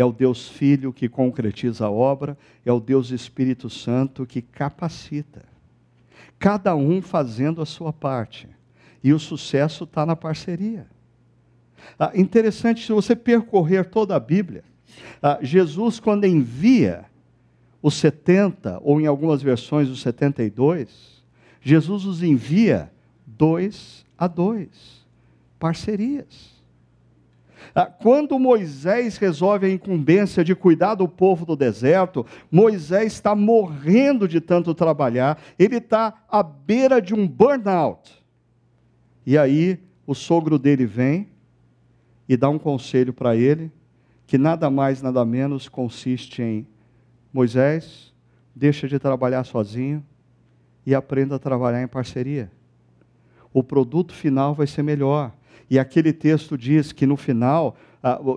[0.00, 5.44] é o Deus Filho que concretiza a obra, é o Deus Espírito Santo que capacita.
[6.38, 8.48] Cada um fazendo a sua parte.
[9.02, 10.86] E o sucesso está na parceria.
[11.98, 14.64] Ah, interessante, se você percorrer toda a Bíblia,
[15.22, 17.04] ah, Jesus, quando envia
[17.82, 21.22] os 70, ou em algumas versões os 72,
[21.62, 22.90] Jesus os envia
[23.26, 25.06] dois a dois,
[25.58, 26.49] parcerias.
[27.74, 34.26] Ah, quando Moisés resolve a incumbência de cuidar do povo do deserto, Moisés está morrendo
[34.26, 38.12] de tanto trabalhar, ele está à beira de um burnout.
[39.24, 41.28] E aí o sogro dele vem
[42.28, 43.70] e dá um conselho para ele,
[44.26, 46.66] que nada mais, nada menos consiste em:
[47.32, 48.12] Moisés,
[48.54, 50.04] deixa de trabalhar sozinho
[50.84, 52.50] e aprenda a trabalhar em parceria.
[53.52, 55.32] O produto final vai ser melhor
[55.68, 57.76] e aquele texto diz que no final,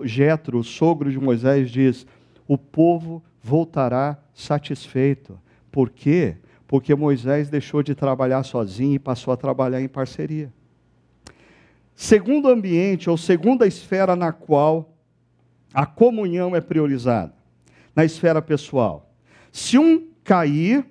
[0.04, 2.06] Jetro, o sogro de Moisés, diz:
[2.46, 5.38] o povo voltará satisfeito.
[5.70, 6.36] Por quê?
[6.66, 10.52] Porque Moisés deixou de trabalhar sozinho e passou a trabalhar em parceria.
[11.94, 14.92] Segundo ambiente, ou segunda esfera na qual
[15.72, 17.34] a comunhão é priorizada,
[17.94, 19.12] na esfera pessoal.
[19.52, 20.84] Se um cair,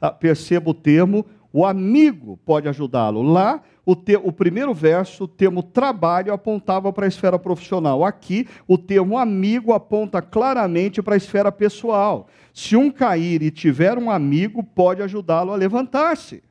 [0.00, 3.22] ah, perceba o termo, o amigo pode ajudá-lo.
[3.22, 8.04] Lá, o, te, o primeiro verso, o termo trabalho apontava para a esfera profissional.
[8.04, 12.28] Aqui, o termo amigo aponta claramente para a esfera pessoal.
[12.52, 16.42] Se um cair e tiver um amigo, pode ajudá-lo a levantar-se.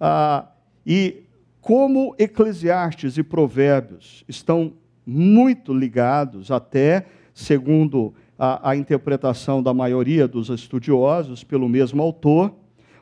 [0.00, 0.46] Ah,
[0.86, 1.22] e
[1.60, 4.74] como Eclesiastes e Provérbios estão
[5.06, 12.54] muito ligados, até segundo a, a interpretação da maioria dos estudiosos, pelo mesmo autor,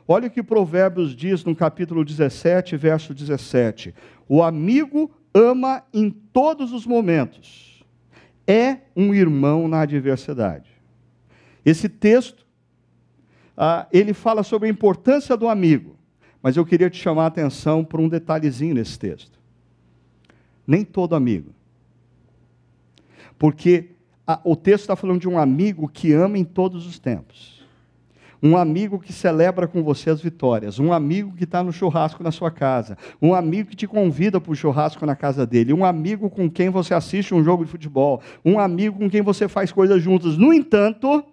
[0.07, 3.95] Olha o que Provérbios diz no capítulo 17, verso 17:
[4.27, 7.85] O amigo ama em todos os momentos,
[8.45, 10.69] é um irmão na adversidade.
[11.65, 12.45] Esse texto,
[13.55, 15.95] ah, ele fala sobre a importância do amigo,
[16.41, 19.39] mas eu queria te chamar a atenção para um detalhezinho nesse texto.
[20.67, 21.51] Nem todo amigo.
[23.39, 23.91] Porque
[24.27, 27.62] ah, o texto está falando de um amigo que ama em todos os tempos
[28.43, 32.29] um amigo que celebra com você as vitórias, um amigo que está no churrasco na
[32.29, 36.29] sua casa, um amigo que te convida para o churrasco na casa dele, um amigo
[36.29, 40.03] com quem você assiste um jogo de futebol, um amigo com quem você faz coisas
[40.03, 40.37] juntas.
[40.37, 41.23] No entanto,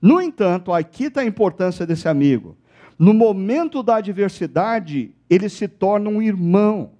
[0.00, 2.54] no entanto, aqui está a importância desse amigo.
[2.98, 6.90] No momento da adversidade, ele se torna um irmão.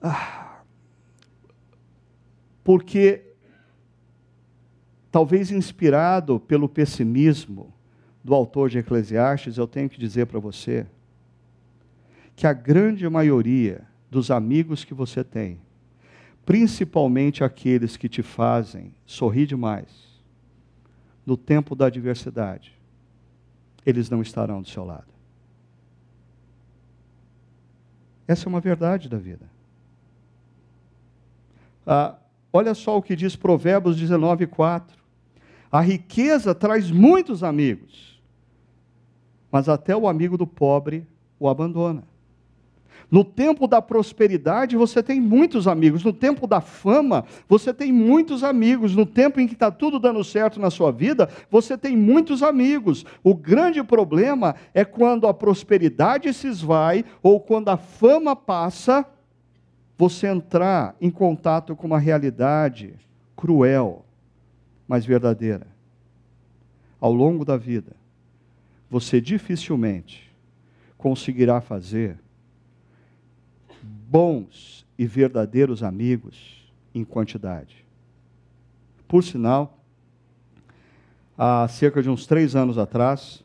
[0.00, 0.62] Ah,
[2.64, 3.31] porque
[5.12, 7.70] Talvez inspirado pelo pessimismo
[8.24, 10.86] do autor de Eclesiastes, eu tenho que dizer para você
[12.34, 15.60] que a grande maioria dos amigos que você tem,
[16.46, 19.86] principalmente aqueles que te fazem sorrir demais,
[21.26, 22.72] no tempo da adversidade,
[23.84, 25.12] eles não estarão do seu lado.
[28.26, 29.44] Essa é uma verdade da vida.
[31.86, 32.16] Ah,
[32.50, 35.01] olha só o que diz Provérbios 19, 4.
[35.72, 38.20] A riqueza traz muitos amigos,
[39.50, 41.06] mas até o amigo do pobre
[41.40, 42.04] o abandona.
[43.10, 46.04] No tempo da prosperidade, você tem muitos amigos.
[46.04, 48.94] No tempo da fama, você tem muitos amigos.
[48.94, 53.04] No tempo em que está tudo dando certo na sua vida, você tem muitos amigos.
[53.22, 59.06] O grande problema é quando a prosperidade se esvai ou quando a fama passa
[59.98, 62.94] você entrar em contato com uma realidade
[63.36, 64.04] cruel,
[64.86, 65.66] mas verdadeira.
[67.00, 67.96] Ao longo da vida,
[68.88, 70.30] você dificilmente
[70.96, 72.18] conseguirá fazer
[73.82, 77.84] bons e verdadeiros amigos em quantidade.
[79.08, 79.78] Por sinal,
[81.36, 83.42] há cerca de uns três anos atrás,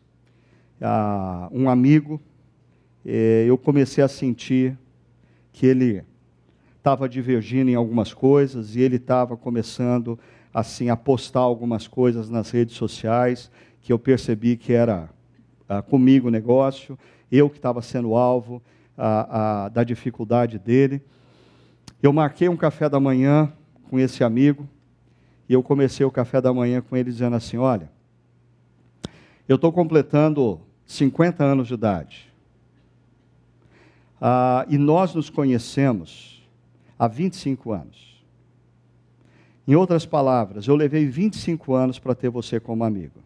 [1.52, 2.22] um amigo,
[3.06, 4.78] eh, eu comecei a sentir
[5.52, 6.04] que ele
[6.78, 10.20] estava divergindo em algumas coisas e ele estava começando
[10.58, 15.08] assim a postar algumas coisas nas redes sociais que eu percebi que era
[15.70, 16.98] ah, comigo o negócio,
[17.32, 18.60] eu que estava sendo alvo
[18.98, 21.04] ah, ah, da dificuldade dele.
[22.02, 23.54] Eu marquei um café da manhã
[23.88, 24.68] com esse amigo
[25.48, 27.92] e eu comecei o café da manhã com ele dizendo assim: Olha,
[29.48, 32.34] eu estou completando 50 anos de idade.
[34.20, 36.44] Ah, e nós nos conhecemos
[36.98, 38.07] há 25 anos.
[39.68, 43.20] Em outras palavras, eu levei 25 anos para ter você como amigo.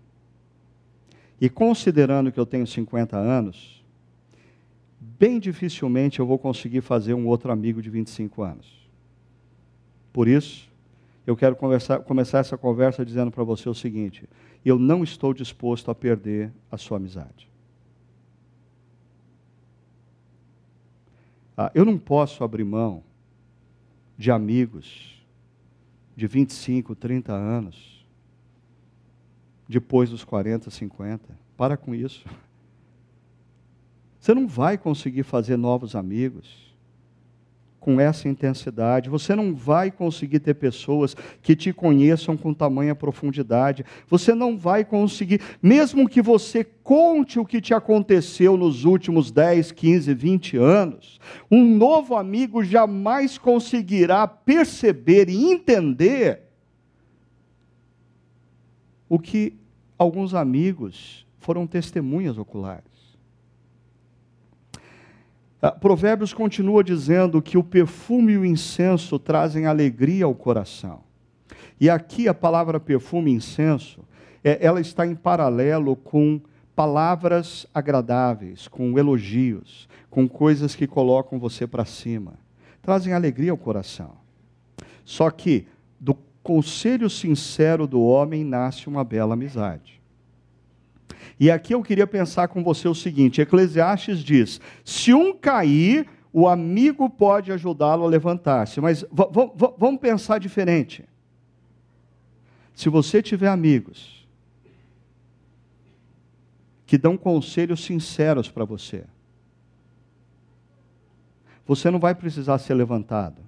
[1.40, 3.84] E considerando que eu tenho 50 anos,
[5.00, 8.90] bem dificilmente eu vou conseguir fazer um outro amigo de 25 anos.
[10.12, 10.68] Por isso,
[11.28, 14.28] eu quero começar essa conversa dizendo para você o seguinte:
[14.66, 17.48] eu não estou disposto a perder a sua amizade.
[21.56, 23.04] Ah, eu não posso abrir mão
[24.18, 25.21] de amigos
[26.16, 28.06] de 25, 30 anos,
[29.68, 31.30] depois dos 40, 50.
[31.56, 32.26] Para com isso.
[34.20, 36.71] Você não vai conseguir fazer novos amigos
[37.82, 39.10] com essa intensidade.
[39.10, 43.84] Você não vai conseguir ter pessoas que te conheçam com tamanha profundidade.
[44.08, 49.72] Você não vai conseguir, mesmo que você conte o que te aconteceu nos últimos 10,
[49.72, 51.20] 15, 20 anos,
[51.50, 56.44] um novo amigo jamais conseguirá perceber e entender
[59.10, 59.56] o que
[59.98, 63.11] alguns amigos foram testemunhas oculares.
[65.62, 71.02] Ah, Provérbios continua dizendo que o perfume e o incenso trazem alegria ao coração.
[71.80, 74.04] E aqui a palavra perfume e incenso,
[74.44, 76.42] é, ela está em paralelo com
[76.76, 82.34] palavras agradáveis, com elogios, com coisas que colocam você para cima.
[82.82, 84.14] Trazem alegria ao coração.
[85.06, 85.68] Só que
[86.00, 90.01] do conselho sincero do homem nasce uma bela amizade.
[91.40, 96.48] E aqui eu queria pensar com você o seguinte: Eclesiastes diz: se um cair, o
[96.48, 98.80] amigo pode ajudá-lo a levantar-se.
[98.80, 99.04] Mas
[99.78, 101.04] vamos pensar diferente.
[102.74, 104.28] Se você tiver amigos
[106.86, 109.06] que dão conselhos sinceros para você,
[111.66, 113.42] você não vai precisar ser levantado,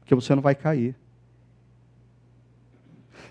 [0.00, 0.96] porque você não vai cair.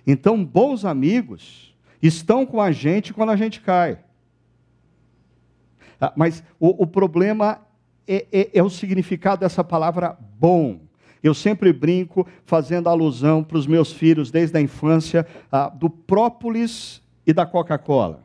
[0.05, 1.66] Então, bons amigos
[2.01, 3.99] estão com a gente quando a gente cai.
[5.99, 7.59] Ah, mas o, o problema
[8.07, 10.79] é, é, é, o significado dessa palavra bom.
[11.23, 17.01] Eu sempre brinco fazendo alusão para os meus filhos desde a infância ah, do própolis
[17.25, 18.23] e da Coca-Cola.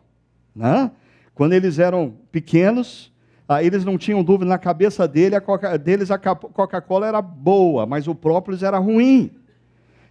[0.55, 0.91] Né?
[1.35, 3.11] Quando eles eram pequenos,
[3.49, 7.87] ah, eles não tinham dúvida na cabeça dele, a Coca, deles a Coca-Cola era boa,
[7.87, 9.31] mas o própolis era ruim.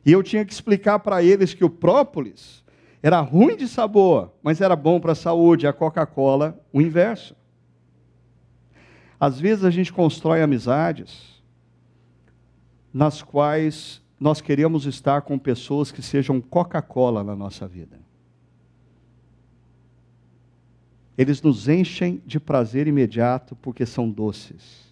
[0.04, 2.61] E eu tinha que explicar para eles que o própolis
[3.04, 5.66] era ruim de sabor, mas era bom para a saúde.
[5.66, 7.36] A Coca-Cola, o inverso.
[9.20, 11.42] Às vezes a gente constrói amizades
[12.94, 18.00] nas quais nós queremos estar com pessoas que sejam Coca-Cola na nossa vida.
[21.18, 24.92] Eles nos enchem de prazer imediato porque são doces.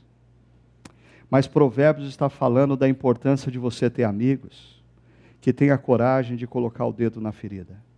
[1.30, 4.84] Mas Provérbios está falando da importância de você ter amigos
[5.40, 7.89] que tenha coragem de colocar o dedo na ferida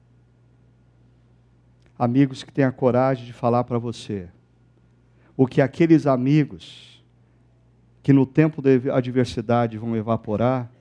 [2.01, 4.27] amigos que têm a coragem de falar para você
[5.37, 7.05] o que aqueles amigos
[8.01, 10.71] que no tempo da adversidade vão evaporar,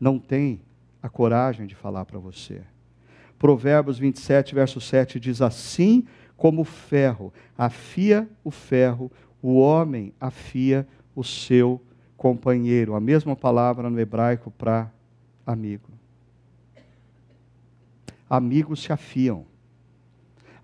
[0.00, 0.60] não têm
[1.00, 2.62] a coragem de falar para você.
[3.38, 6.04] Provérbios 27, verso 7 diz: Assim
[6.36, 9.08] como o ferro afia o ferro,
[9.40, 11.80] o homem afia o seu
[12.16, 12.96] companheiro.
[12.96, 14.90] A mesma palavra no hebraico para
[15.46, 15.90] amigo.
[18.28, 19.46] Amigos se afiam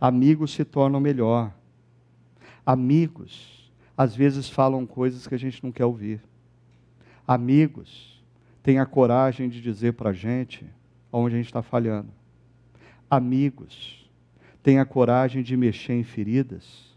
[0.02, 1.54] amigos se tornam melhor.
[2.66, 6.20] Amigos, às vezes, falam coisas que a gente não quer ouvir.
[7.24, 8.20] Amigos,
[8.64, 10.66] têm a coragem de dizer para a gente
[11.12, 12.08] onde a gente está falhando.
[13.08, 14.10] Amigos,
[14.60, 16.90] têm a coragem de mexer em feridas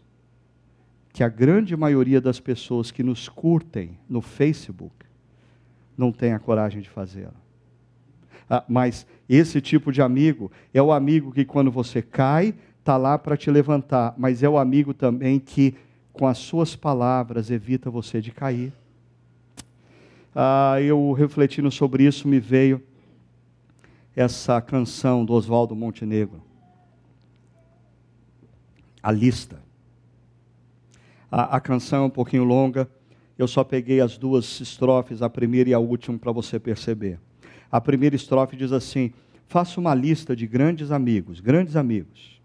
[1.12, 5.06] que a grande maioria das pessoas que nos curtem no Facebook
[5.96, 7.34] não tem a coragem de fazê-lo.
[8.50, 12.54] Ah, mas esse tipo de amigo é o amigo que, quando você cai,
[12.86, 15.74] está lá para te levantar, mas é o amigo também que,
[16.12, 18.72] com as suas palavras, evita você de cair.
[20.32, 22.80] Ah, eu refletindo sobre isso, me veio
[24.14, 26.40] essa canção do Oswaldo Montenegro.
[29.02, 29.60] A lista.
[31.28, 32.88] A, a canção é um pouquinho longa,
[33.36, 37.18] eu só peguei as duas estrofes, a primeira e a última, para você perceber.
[37.68, 39.12] A primeira estrofe diz assim:
[39.48, 42.35] Faça uma lista de grandes amigos, grandes amigos,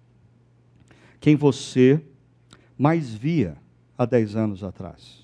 [1.21, 2.03] quem você
[2.77, 3.55] mais via
[3.95, 5.21] há dez anos atrás.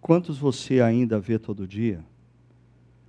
[0.00, 2.04] Quantos você ainda vê todo dia?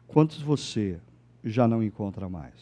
[0.08, 1.00] Quantos você
[1.44, 2.54] já não encontra mais?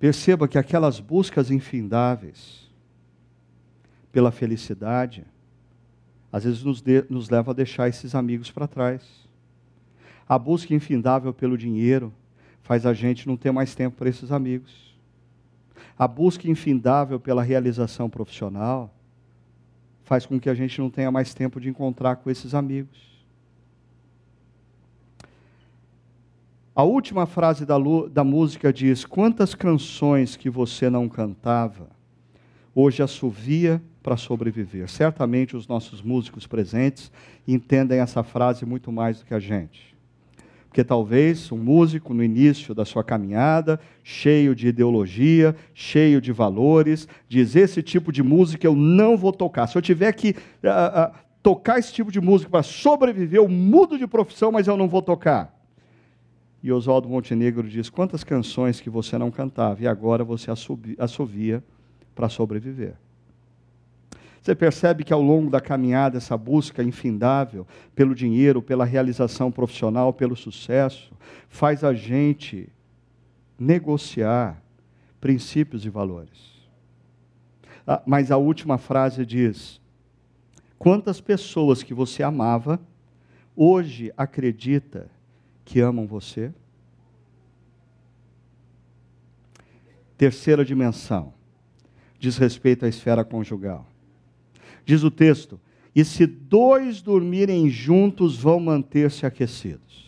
[0.00, 2.68] Perceba que aquelas buscas infindáveis
[4.10, 5.24] pela felicidade,
[6.32, 9.02] às vezes nos, de, nos leva a deixar esses amigos para trás.
[10.28, 12.12] A busca infindável pelo dinheiro
[12.62, 14.95] faz a gente não ter mais tempo para esses amigos.
[15.98, 18.94] A busca infindável pela realização profissional
[20.04, 23.16] faz com que a gente não tenha mais tempo de encontrar com esses amigos.
[26.74, 27.76] A última frase da,
[28.10, 31.88] da música diz: Quantas canções que você não cantava,
[32.74, 34.88] hoje assovia para sobreviver.
[34.88, 37.10] Certamente os nossos músicos presentes
[37.48, 39.95] entendem essa frase muito mais do que a gente.
[40.76, 47.08] Porque talvez um músico no início da sua caminhada, cheio de ideologia, cheio de valores,
[47.26, 49.68] diz: esse tipo de música eu não vou tocar.
[49.68, 53.96] Se eu tiver que uh, uh, tocar esse tipo de música para sobreviver, eu mudo
[53.96, 55.58] de profissão, mas eu não vou tocar.
[56.62, 60.50] E Oswaldo Montenegro diz: quantas canções que você não cantava e agora você
[60.98, 61.64] assovia
[62.14, 62.96] para sobreviver.
[64.46, 67.66] Você percebe que ao longo da caminhada, essa busca infindável
[67.96, 71.12] pelo dinheiro, pela realização profissional, pelo sucesso,
[71.48, 72.68] faz a gente
[73.58, 74.62] negociar
[75.20, 76.64] princípios e valores.
[77.84, 79.80] Ah, mas a última frase diz:
[80.78, 82.78] quantas pessoas que você amava,
[83.56, 85.10] hoje acredita
[85.64, 86.54] que amam você?
[90.16, 91.34] Terceira dimensão
[92.16, 93.84] diz respeito à esfera conjugal.
[94.86, 95.60] Diz o texto:
[95.94, 100.06] e se dois dormirem juntos, vão manter-se aquecidos.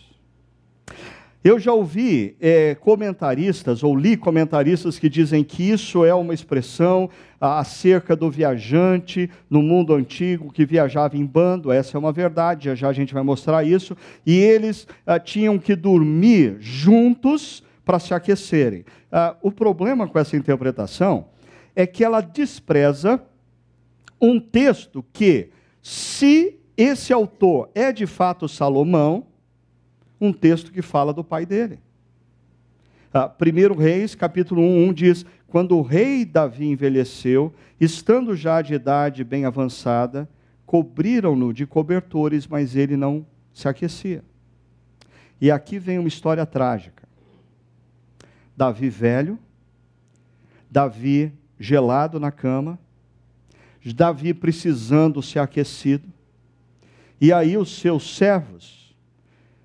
[1.43, 7.09] Eu já ouvi é, comentaristas, ou li comentaristas que dizem que isso é uma expressão
[7.39, 11.71] acerca do viajante no mundo antigo que viajava em bando.
[11.71, 13.95] Essa é uma verdade, já, já a gente vai mostrar isso.
[14.25, 18.85] E eles ah, tinham que dormir juntos para se aquecerem.
[19.11, 21.27] Ah, o problema com essa interpretação
[21.75, 23.21] é que ela despreza
[24.21, 25.49] um texto que,
[25.81, 29.27] se esse autor é de fato Salomão,
[30.19, 31.79] um texto que fala do pai dele.
[33.13, 38.73] Ah, 1 Reis, capítulo 1, 1 diz: Quando o rei Davi envelheceu, estando já de
[38.73, 40.29] idade bem avançada,
[40.65, 44.23] cobriram-no de cobertores, mas ele não se aquecia.
[45.41, 47.07] E aqui vem uma história trágica.
[48.55, 49.39] Davi velho,
[50.69, 52.77] Davi gelado na cama,
[53.85, 56.07] Davi precisando ser aquecido.
[57.19, 58.95] E aí os seus servos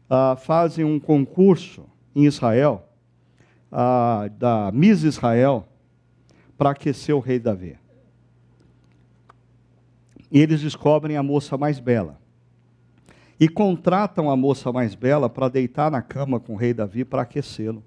[0.09, 1.85] ah, fazem um concurso
[2.15, 2.89] em Israel,
[3.71, 5.67] ah, da Miss Israel,
[6.57, 7.77] para aquecer o rei Davi.
[10.31, 12.19] E eles descobrem a moça mais bela.
[13.39, 17.23] E contratam a moça mais bela para deitar na cama com o rei Davi para
[17.23, 17.83] aquecê-lo.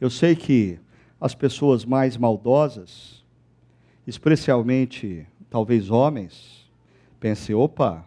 [0.00, 0.78] Eu sei que
[1.20, 3.17] as pessoas mais maldosas
[4.08, 6.66] especialmente talvez homens,
[7.20, 8.06] pensem: opa,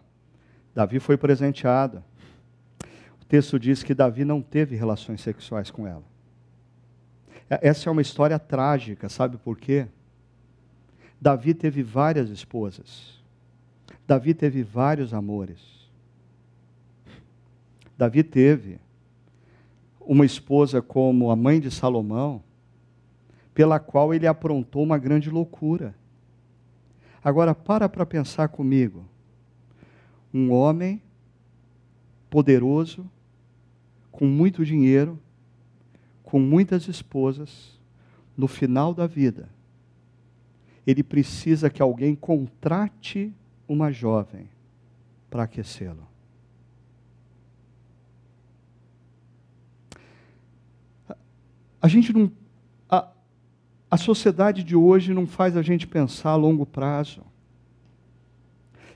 [0.74, 2.02] Davi foi presenteado.
[3.20, 6.02] O texto diz que Davi não teve relações sexuais com ela.
[7.48, 9.86] Essa é uma história trágica, sabe por quê?
[11.20, 13.22] Davi teve várias esposas.
[14.06, 15.60] Davi teve vários amores.
[17.96, 18.80] Davi teve
[20.00, 22.42] uma esposa como a mãe de Salomão,
[23.54, 25.94] pela qual ele aprontou uma grande loucura.
[27.22, 29.04] Agora, para para pensar comigo.
[30.32, 31.02] Um homem
[32.30, 33.08] poderoso,
[34.10, 35.20] com muito dinheiro,
[36.22, 37.78] com muitas esposas,
[38.36, 39.48] no final da vida,
[40.86, 43.32] ele precisa que alguém contrate
[43.68, 44.48] uma jovem
[45.30, 46.06] para aquecê-lo.
[51.80, 52.30] A gente não
[53.92, 57.20] a sociedade de hoje não faz a gente pensar a longo prazo.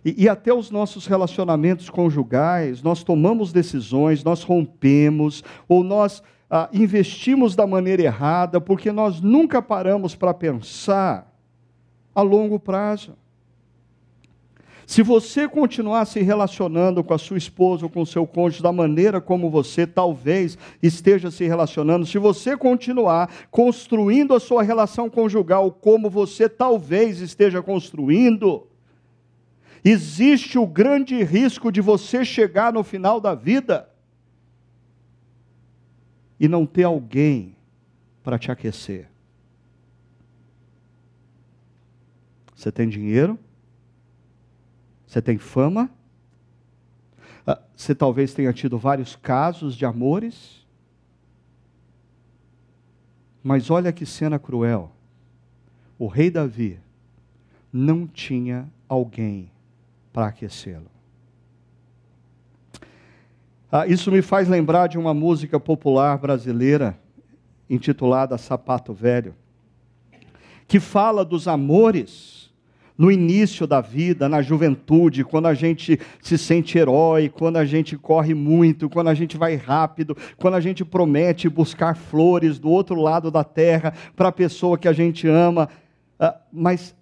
[0.03, 6.71] e, e até os nossos relacionamentos conjugais, nós tomamos decisões, nós rompemos, ou nós ah,
[6.73, 11.31] investimos da maneira errada, porque nós nunca paramos para pensar
[12.15, 13.13] a longo prazo.
[14.87, 18.73] Se você continuar se relacionando com a sua esposa ou com o seu cônjuge da
[18.73, 25.73] maneira como você talvez esteja se relacionando, se você continuar construindo a sua relação conjugal
[25.73, 28.69] como você talvez esteja construindo,
[29.85, 33.91] existe o grande risco de você chegar no final da vida
[36.39, 37.57] e não ter alguém
[38.23, 39.11] para te aquecer.
[42.55, 43.37] Você tem dinheiro?
[45.07, 45.89] Você tem fama?
[47.47, 50.67] Ah, você talvez tenha tido vários casos de amores?
[53.43, 54.91] Mas olha que cena cruel.
[55.99, 56.81] O rei Davi
[57.73, 59.51] não tinha alguém
[60.13, 60.91] para aquecê-lo.
[63.71, 66.99] Ah, isso me faz lembrar de uma música popular brasileira
[67.69, 69.35] intitulada Sapato Velho,
[70.67, 72.36] que fala dos amores
[72.99, 77.97] no início da vida, na juventude, quando a gente se sente herói, quando a gente
[77.97, 83.01] corre muito, quando a gente vai rápido, quando a gente promete buscar flores do outro
[83.01, 85.69] lado da terra para a pessoa que a gente ama.
[86.19, 86.95] Ah, mas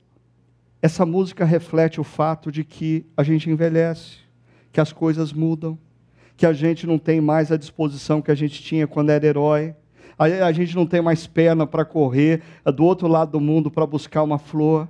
[0.82, 4.18] essa música reflete o fato de que a gente envelhece,
[4.72, 5.78] que as coisas mudam,
[6.36, 9.74] que a gente não tem mais a disposição que a gente tinha quando era herói.
[10.16, 14.22] A gente não tem mais perna para correr do outro lado do mundo para buscar
[14.22, 14.88] uma flor.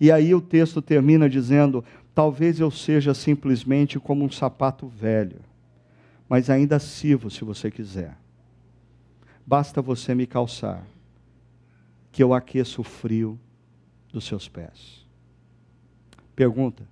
[0.00, 5.40] E aí o texto termina dizendo: Talvez eu seja simplesmente como um sapato velho,
[6.28, 8.16] mas ainda sirvo se você quiser.
[9.46, 10.84] Basta você me calçar,
[12.10, 13.38] que eu aqueço o frio
[14.12, 15.06] dos seus pés.
[16.34, 16.88] Pergunta: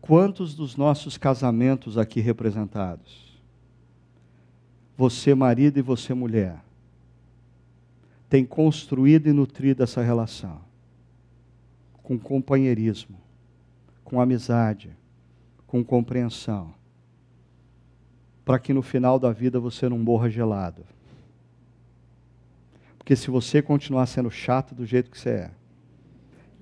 [0.00, 3.28] Quantos dos nossos casamentos aqui representados,
[4.96, 6.62] você marido e você mulher,
[8.28, 10.68] tem construído e nutrido essa relação?
[12.08, 13.20] com companheirismo,
[14.02, 14.96] com amizade,
[15.66, 16.72] com compreensão,
[18.46, 20.86] para que no final da vida você não morra gelado.
[22.96, 25.50] Porque se você continuar sendo chato do jeito que você é,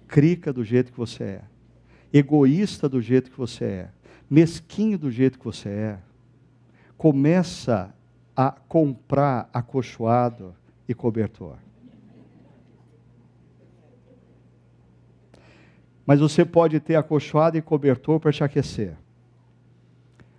[0.08, 1.44] crica do jeito que você é,
[2.12, 3.90] egoísta do jeito que você é,
[4.28, 5.98] mesquinho do jeito que você é,
[6.98, 7.94] começa
[8.34, 10.56] a comprar acolchoado
[10.88, 11.56] e cobertor.
[16.06, 18.96] Mas você pode ter acolchoado e cobertor para te aquecer.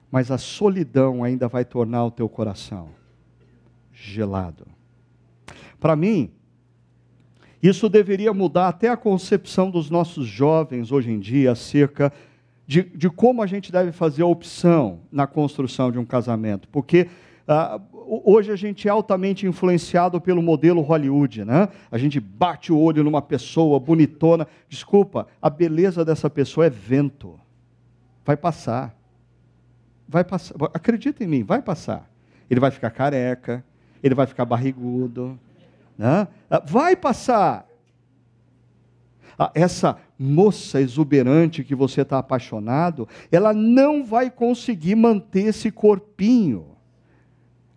[0.10, 2.90] Mas a solidão ainda vai tornar o teu coração
[3.92, 4.66] gelado.
[5.80, 6.32] Para mim,
[7.62, 12.14] isso deveria mudar até a concepção dos nossos jovens hoje em dia acerca
[12.66, 16.68] de, de como a gente deve fazer a opção na construção de um casamento.
[16.70, 17.10] Porque
[17.48, 21.68] ah, hoje a gente é altamente influenciado pelo modelo Hollywood, né?
[21.92, 24.48] A gente bate o olho numa pessoa bonitona.
[24.70, 27.40] Desculpa, a beleza dessa pessoa é vento.
[28.26, 28.96] Vai passar.
[30.08, 30.56] Vai passar.
[30.74, 32.10] Acredita em mim, vai passar.
[32.50, 33.64] Ele vai ficar careca,
[34.02, 35.38] ele vai ficar barrigudo.
[35.98, 36.28] Né?
[36.50, 37.68] Ah, vai passar.
[39.38, 46.77] Ah, essa moça exuberante que você está apaixonado, ela não vai conseguir manter esse corpinho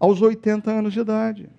[0.01, 1.51] aos 80 anos de idade.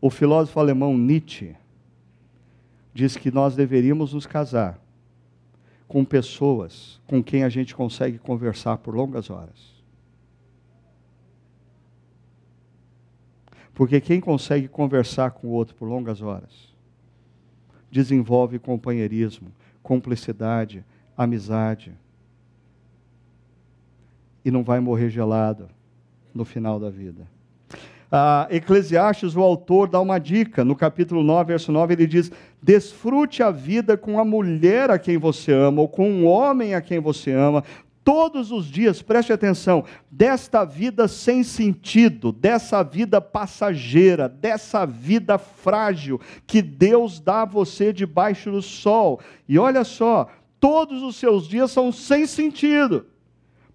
[0.00, 1.54] O filósofo alemão Nietzsche
[2.94, 4.80] diz que nós deveríamos nos casar
[5.86, 9.76] com pessoas com quem a gente consegue conversar por longas horas.
[13.74, 16.74] Porque quem consegue conversar com o outro por longas horas
[17.90, 19.52] desenvolve companheirismo,
[19.82, 20.84] cumplicidade,
[21.16, 21.92] amizade.
[24.44, 25.68] E não vai morrer gelado
[26.34, 27.26] no final da vida.
[28.10, 30.64] Ah, Eclesiastes, o autor, dá uma dica.
[30.64, 35.18] No capítulo 9, verso 9, ele diz: Desfrute a vida com a mulher a quem
[35.18, 37.62] você ama, ou com um homem a quem você ama,
[38.08, 46.18] todos os dias, preste atenção, desta vida sem sentido, dessa vida passageira, dessa vida frágil
[46.46, 49.20] que Deus dá a você debaixo do sol.
[49.46, 50.26] E olha só,
[50.58, 53.04] todos os seus dias são sem sentido,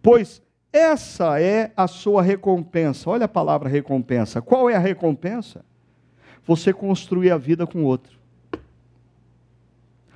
[0.02, 3.12] pois essa é a sua recompensa.
[3.12, 4.42] Olha a palavra recompensa.
[4.42, 5.64] Qual é a recompensa?
[6.44, 8.18] Você construir a vida com outro.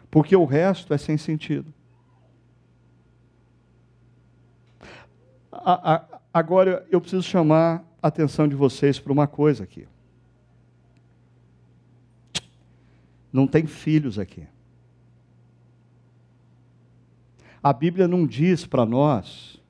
[0.09, 1.76] Porque o resto é sem sentido.
[6.33, 9.87] Agora eu preciso chamar a atenção de vocês para uma coisa aqui.
[13.31, 14.47] Não tem filhos aqui.
[17.61, 19.61] A Bíblia não diz para nós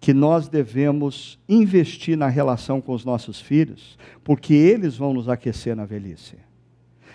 [0.00, 5.74] que nós devemos investir na relação com os nossos filhos, porque eles vão nos aquecer
[5.74, 6.36] na velhice.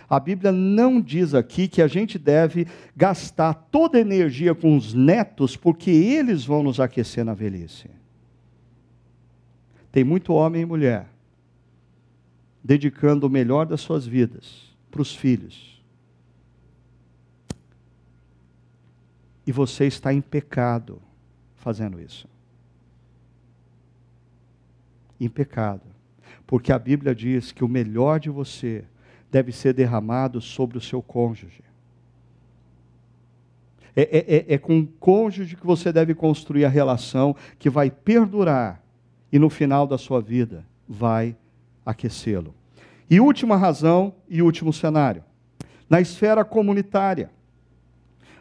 [0.10, 4.92] A Bíblia não diz aqui que a gente deve gastar toda a energia com os
[4.94, 7.90] netos, porque eles vão nos aquecer na velhice.
[9.92, 11.08] Tem muito homem e mulher
[12.64, 15.80] dedicando o melhor das suas vidas para os filhos.
[19.46, 21.02] E você está em pecado
[21.56, 22.28] fazendo isso.
[25.20, 25.84] Em pecado.
[26.46, 28.86] Porque a Bíblia diz que o melhor de você
[29.32, 31.64] deve ser derramado sobre o seu cônjuge.
[33.96, 37.92] É, é, é, é, com o cônjuge que você deve construir a relação que vai
[37.92, 38.82] perdurar
[39.32, 41.36] e no final da sua vida vai
[41.86, 42.54] aquecê-lo.
[43.10, 45.24] E última razão e último cenário.
[45.90, 47.32] Na esfera comunitária.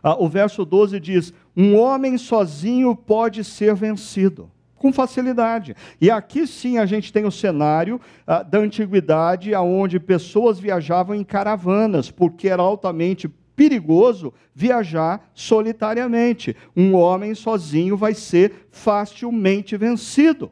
[0.02, 5.74] Ah, o verso 12 diz: Um homem sozinho pode ser vencido com facilidade.
[6.00, 11.24] E aqui sim a gente tem o cenário ah, da antiguidade, onde pessoas viajavam em
[11.24, 16.56] caravanas, porque era altamente perigoso viajar solitariamente.
[16.76, 20.50] Um homem sozinho vai ser facilmente vencido.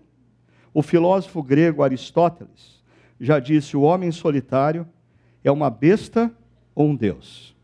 [0.74, 2.82] O filósofo grego Aristóteles
[3.20, 4.86] já disse: o homem solitário
[5.44, 6.32] é uma besta
[6.74, 7.54] ou um Deus.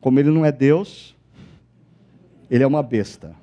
[0.00, 1.16] Como ele não é Deus,
[2.50, 3.34] ele é uma besta.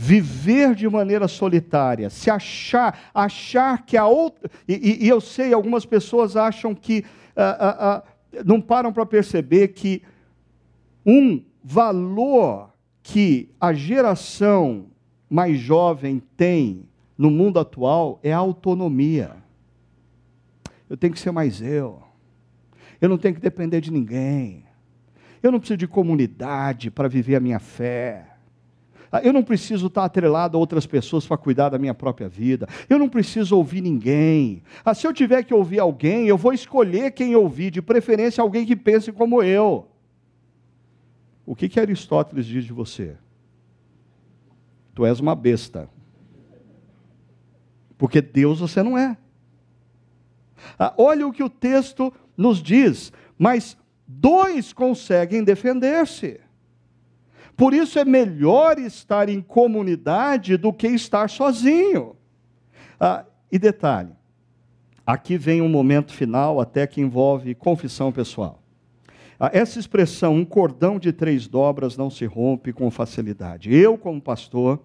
[0.00, 4.48] Viver de maneira solitária, se achar, achar que a outra.
[4.68, 7.04] E, e eu sei, algumas pessoas acham que.
[7.34, 10.02] Ah, ah, ah, não param para perceber que
[11.04, 12.72] um valor
[13.02, 14.86] que a geração
[15.28, 19.32] mais jovem tem no mundo atual é a autonomia.
[20.88, 22.04] Eu tenho que ser mais eu.
[23.00, 24.64] Eu não tenho que depender de ninguém.
[25.42, 28.27] Eu não preciso de comunidade para viver a minha fé.
[29.10, 32.68] Ah, eu não preciso estar atrelado a outras pessoas para cuidar da minha própria vida.
[32.88, 34.62] Eu não preciso ouvir ninguém.
[34.84, 38.66] Ah, se eu tiver que ouvir alguém, eu vou escolher quem ouvir, de preferência alguém
[38.66, 39.88] que pense como eu.
[41.46, 43.16] O que, que Aristóteles diz de você?
[44.94, 45.88] Tu és uma besta.
[47.96, 49.16] Porque Deus você não é.
[50.78, 53.12] Ah, olha o que o texto nos diz.
[53.38, 56.40] Mas dois conseguem defender-se.
[57.56, 62.16] Por isso é melhor estar em comunidade do que estar sozinho.
[63.00, 64.12] Ah, e detalhe:
[65.06, 68.62] aqui vem um momento final, até que envolve confissão pessoal.
[69.40, 73.72] Ah, essa expressão, um cordão de três dobras não se rompe com facilidade.
[73.72, 74.80] Eu, como pastor,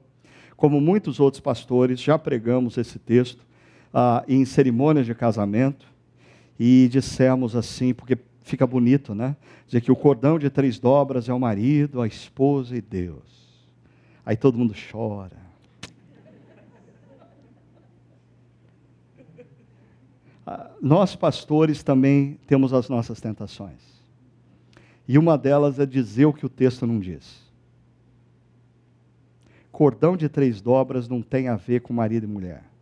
[0.56, 3.46] como muitos outros pastores, já pregamos esse texto
[3.94, 5.88] ah, em cerimônias de casamento
[6.60, 9.36] e dissemos assim, porque fica bonito, né?
[9.66, 13.24] Dizer que o cordão de três dobras é o marido, a esposa e Deus.
[14.26, 15.42] Aí todo mundo chora.
[20.46, 23.82] Ah, nós, pastores, também temos as nossas tentações.
[25.08, 27.42] E uma delas é dizer o que o texto não diz.
[29.72, 32.73] Cordão de três dobras não tem a ver com marido e mulher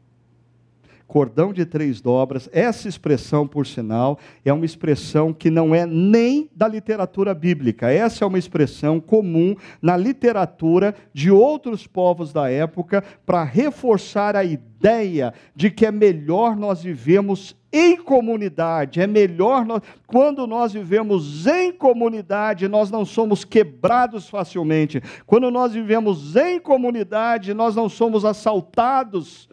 [1.12, 6.50] cordão de três dobras, essa expressão, por sinal, é uma expressão que não é nem
[6.56, 7.92] da literatura bíblica.
[7.92, 14.46] Essa é uma expressão comum na literatura de outros povos da época para reforçar a
[14.46, 21.46] ideia de que é melhor nós vivemos em comunidade, é melhor nós, quando nós vivemos
[21.46, 25.04] em comunidade, nós não somos quebrados facilmente.
[25.26, 29.50] Quando nós vivemos em comunidade, nós não somos assaltados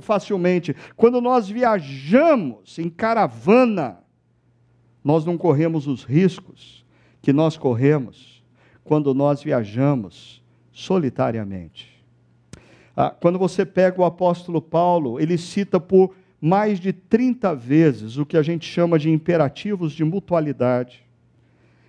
[0.00, 0.74] facilmente.
[0.96, 3.98] Quando nós viajamos em caravana,
[5.04, 6.84] nós não corremos os riscos
[7.20, 8.42] que nós corremos
[8.82, 10.42] quando nós viajamos
[10.72, 11.92] solitariamente.
[12.96, 18.26] Ah, quando você pega o apóstolo Paulo, ele cita por mais de 30 vezes o
[18.26, 21.04] que a gente chama de imperativos de mutualidade.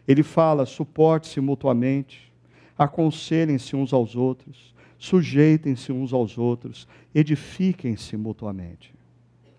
[0.08, 2.32] Ele fala: suporte-se mutuamente,
[2.78, 4.73] aconselhem-se uns aos outros,
[5.04, 8.96] sujeitem-se uns aos outros, edifiquem-se mutuamente.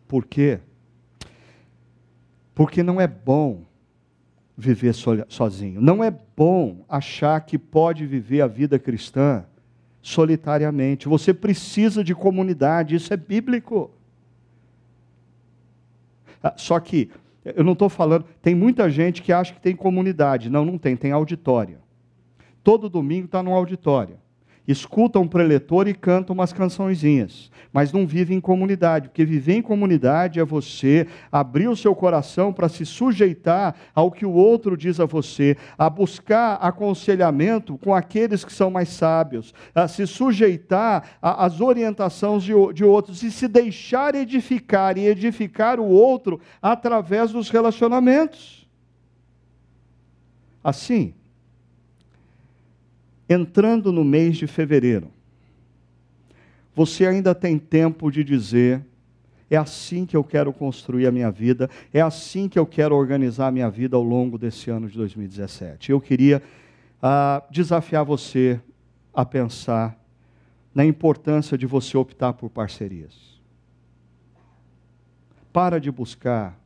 [0.08, 0.58] Por quê?
[2.54, 3.62] Porque não é bom
[4.56, 4.94] viver
[5.28, 5.82] sozinho.
[5.82, 9.44] Não é bom achar que pode viver a vida cristã
[10.00, 11.08] solitariamente.
[11.08, 13.90] Você precisa de comunidade, isso é bíblico.
[16.42, 17.10] Ah, só que,
[17.44, 20.48] eu não estou falando, tem muita gente que acha que tem comunidade.
[20.48, 21.76] Não, não tem, tem auditório.
[22.62, 24.23] Todo domingo está no auditório.
[24.66, 29.62] Escutam um preletor e cantam umas cançõezinhas, mas não vivem em comunidade, porque viver em
[29.62, 34.98] comunidade é você abrir o seu coração para se sujeitar ao que o outro diz
[35.00, 41.60] a você, a buscar aconselhamento com aqueles que são mais sábios, a se sujeitar às
[41.60, 48.66] orientações de, de outros e se deixar edificar e edificar o outro através dos relacionamentos.
[50.62, 51.14] Assim,
[53.28, 55.08] entrando no mês de fevereiro,
[56.74, 58.84] você ainda tem tempo de dizer:
[59.50, 63.48] é assim que eu quero construir a minha vida, é assim que eu quero organizar
[63.48, 65.90] a minha vida ao longo desse ano de 2017.
[65.90, 66.42] Eu queria
[67.00, 68.60] ah, desafiar você
[69.12, 69.98] a pensar
[70.74, 73.14] na importância de você optar por parcerias.
[75.52, 76.58] Para de buscar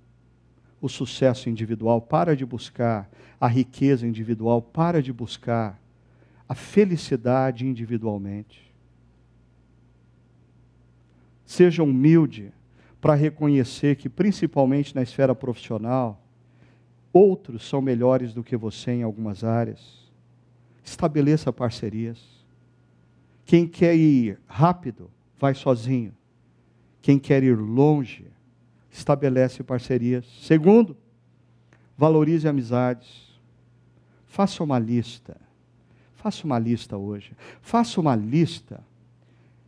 [0.81, 5.79] o sucesso individual, para de buscar a riqueza individual, para de buscar
[6.49, 8.73] a felicidade individualmente.
[11.45, 12.53] Seja humilde
[13.01, 16.23] para reconhecer que, principalmente na esfera profissional,
[17.13, 20.11] outros são melhores do que você em algumas áreas.
[20.83, 22.19] Estabeleça parcerias.
[23.45, 26.15] Quem quer ir rápido, vai sozinho.
[27.01, 28.27] Quem quer ir longe,
[28.91, 30.27] estabelece parcerias.
[30.43, 30.97] Segundo,
[31.97, 33.29] valorize amizades.
[34.27, 35.48] Faça uma lista
[36.19, 37.33] Faça uma lista hoje.
[37.63, 38.81] Faça uma lista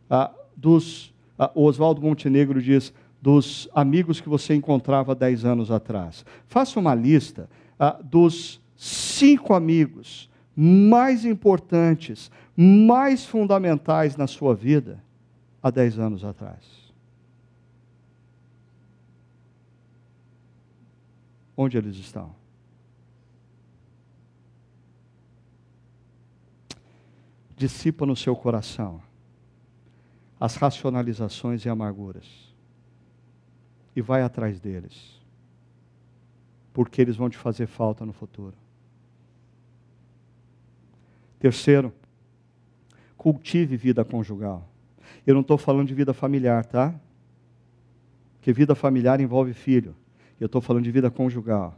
[0.09, 1.13] ah, dos.
[1.39, 6.25] Ah, Oswaldo Montenegro diz dos amigos que você encontrava dez anos atrás.
[6.47, 7.49] Faça uma lista
[7.79, 15.01] ah, dos cinco amigos mais importantes, mais fundamentais na sua vida
[15.63, 16.91] há dez anos atrás.
[21.55, 22.40] Onde eles estão?
[27.61, 28.99] Dissipa no seu coração
[30.39, 32.25] as racionalizações e amarguras
[33.95, 35.21] e vai atrás deles,
[36.73, 38.55] porque eles vão te fazer falta no futuro.
[41.37, 41.93] Terceiro,
[43.15, 44.67] cultive vida conjugal.
[45.27, 46.95] Eu não estou falando de vida familiar, tá?
[48.37, 49.95] Porque vida familiar envolve filho.
[50.39, 51.77] Eu estou falando de vida conjugal.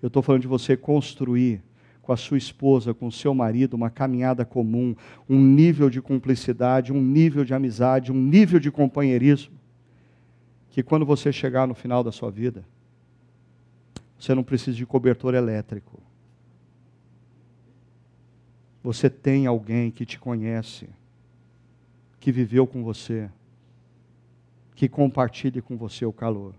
[0.00, 1.62] Eu estou falando de você construir
[2.02, 4.94] com a sua esposa, com o seu marido, uma caminhada comum,
[5.28, 9.54] um nível de cumplicidade, um nível de amizade, um nível de companheirismo,
[10.70, 12.64] que quando você chegar no final da sua vida,
[14.18, 16.00] você não precisa de cobertor elétrico.
[18.82, 20.88] Você tem alguém que te conhece,
[22.18, 23.30] que viveu com você,
[24.74, 26.54] que compartilhe com você o calor.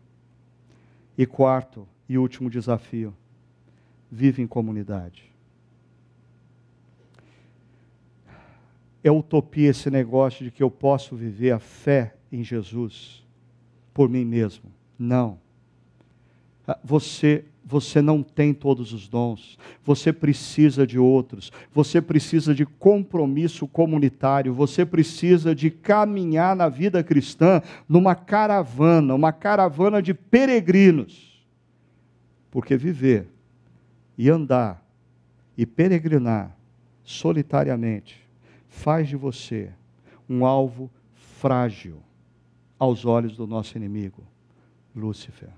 [1.18, 3.16] E quarto e último desafio:
[4.12, 5.31] vive em comunidade.
[9.04, 13.24] É utopia esse negócio de que eu posso viver a fé em Jesus
[13.93, 14.72] por mim mesmo.
[14.97, 15.39] Não.
[16.68, 22.66] Ah, você você não tem todos os dons, você precisa de outros, você precisa de
[22.66, 31.45] compromisso comunitário, você precisa de caminhar na vida cristã numa caravana, uma caravana de peregrinos.
[32.49, 33.30] Porque viver
[34.18, 34.84] e andar
[35.58, 36.58] e peregrinar
[37.04, 38.21] solitariamente
[38.72, 39.70] faz de você
[40.28, 42.02] um alvo frágil
[42.80, 44.24] aos olhos do nosso inimigo,
[44.96, 45.50] Lúcifer.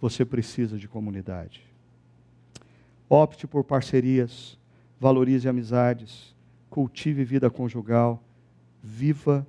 [0.00, 1.62] Você precisa de comunidade.
[3.08, 4.58] Opte por parcerias,
[5.00, 6.34] valorize amizades,
[6.68, 8.22] cultive vida conjugal,
[8.82, 9.44] viva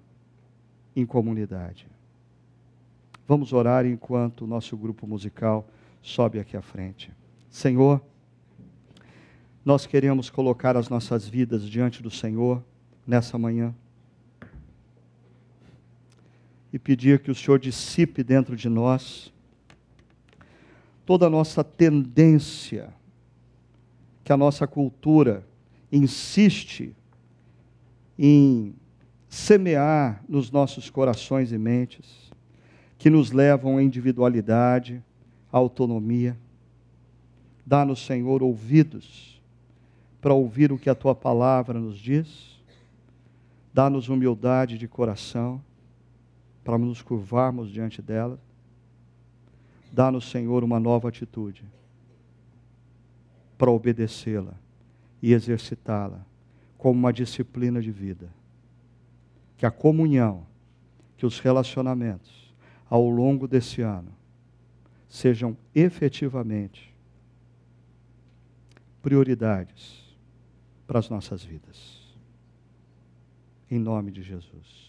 [0.96, 1.88] em comunidade.
[3.28, 5.68] Vamos orar enquanto o nosso grupo musical
[6.02, 7.12] sobe aqui à frente.
[7.50, 8.02] Senhor,
[9.66, 12.64] nós queremos colocar as nossas vidas diante do Senhor
[13.06, 13.74] nessa manhã.
[16.74, 19.32] E pedir que o Senhor dissipe dentro de nós
[21.06, 22.94] toda a nossa tendência,
[24.24, 25.48] que a nossa cultura
[25.92, 26.96] insiste
[28.18, 28.74] em
[29.30, 32.32] semear nos nossos corações e mentes,
[32.98, 35.04] que nos levam à individualidade,
[35.52, 36.36] à autonomia.
[37.66, 39.42] Dá-nos, Senhor, ouvidos
[40.20, 42.55] para ouvir o que a tua palavra nos diz
[43.76, 45.62] Dá-nos humildade de coração
[46.64, 48.40] para nos curvarmos diante dela.
[49.92, 51.66] Dá-nos, Senhor, uma nova atitude
[53.58, 54.54] para obedecê-la
[55.22, 56.26] e exercitá-la
[56.78, 58.30] como uma disciplina de vida.
[59.58, 60.48] Que a comunhão,
[61.18, 62.56] que os relacionamentos
[62.90, 64.14] ao longo desse ano
[65.10, 66.96] sejam efetivamente
[69.02, 70.16] prioridades
[70.88, 71.95] para as nossas vidas.
[73.70, 74.85] Em nome de Jesus.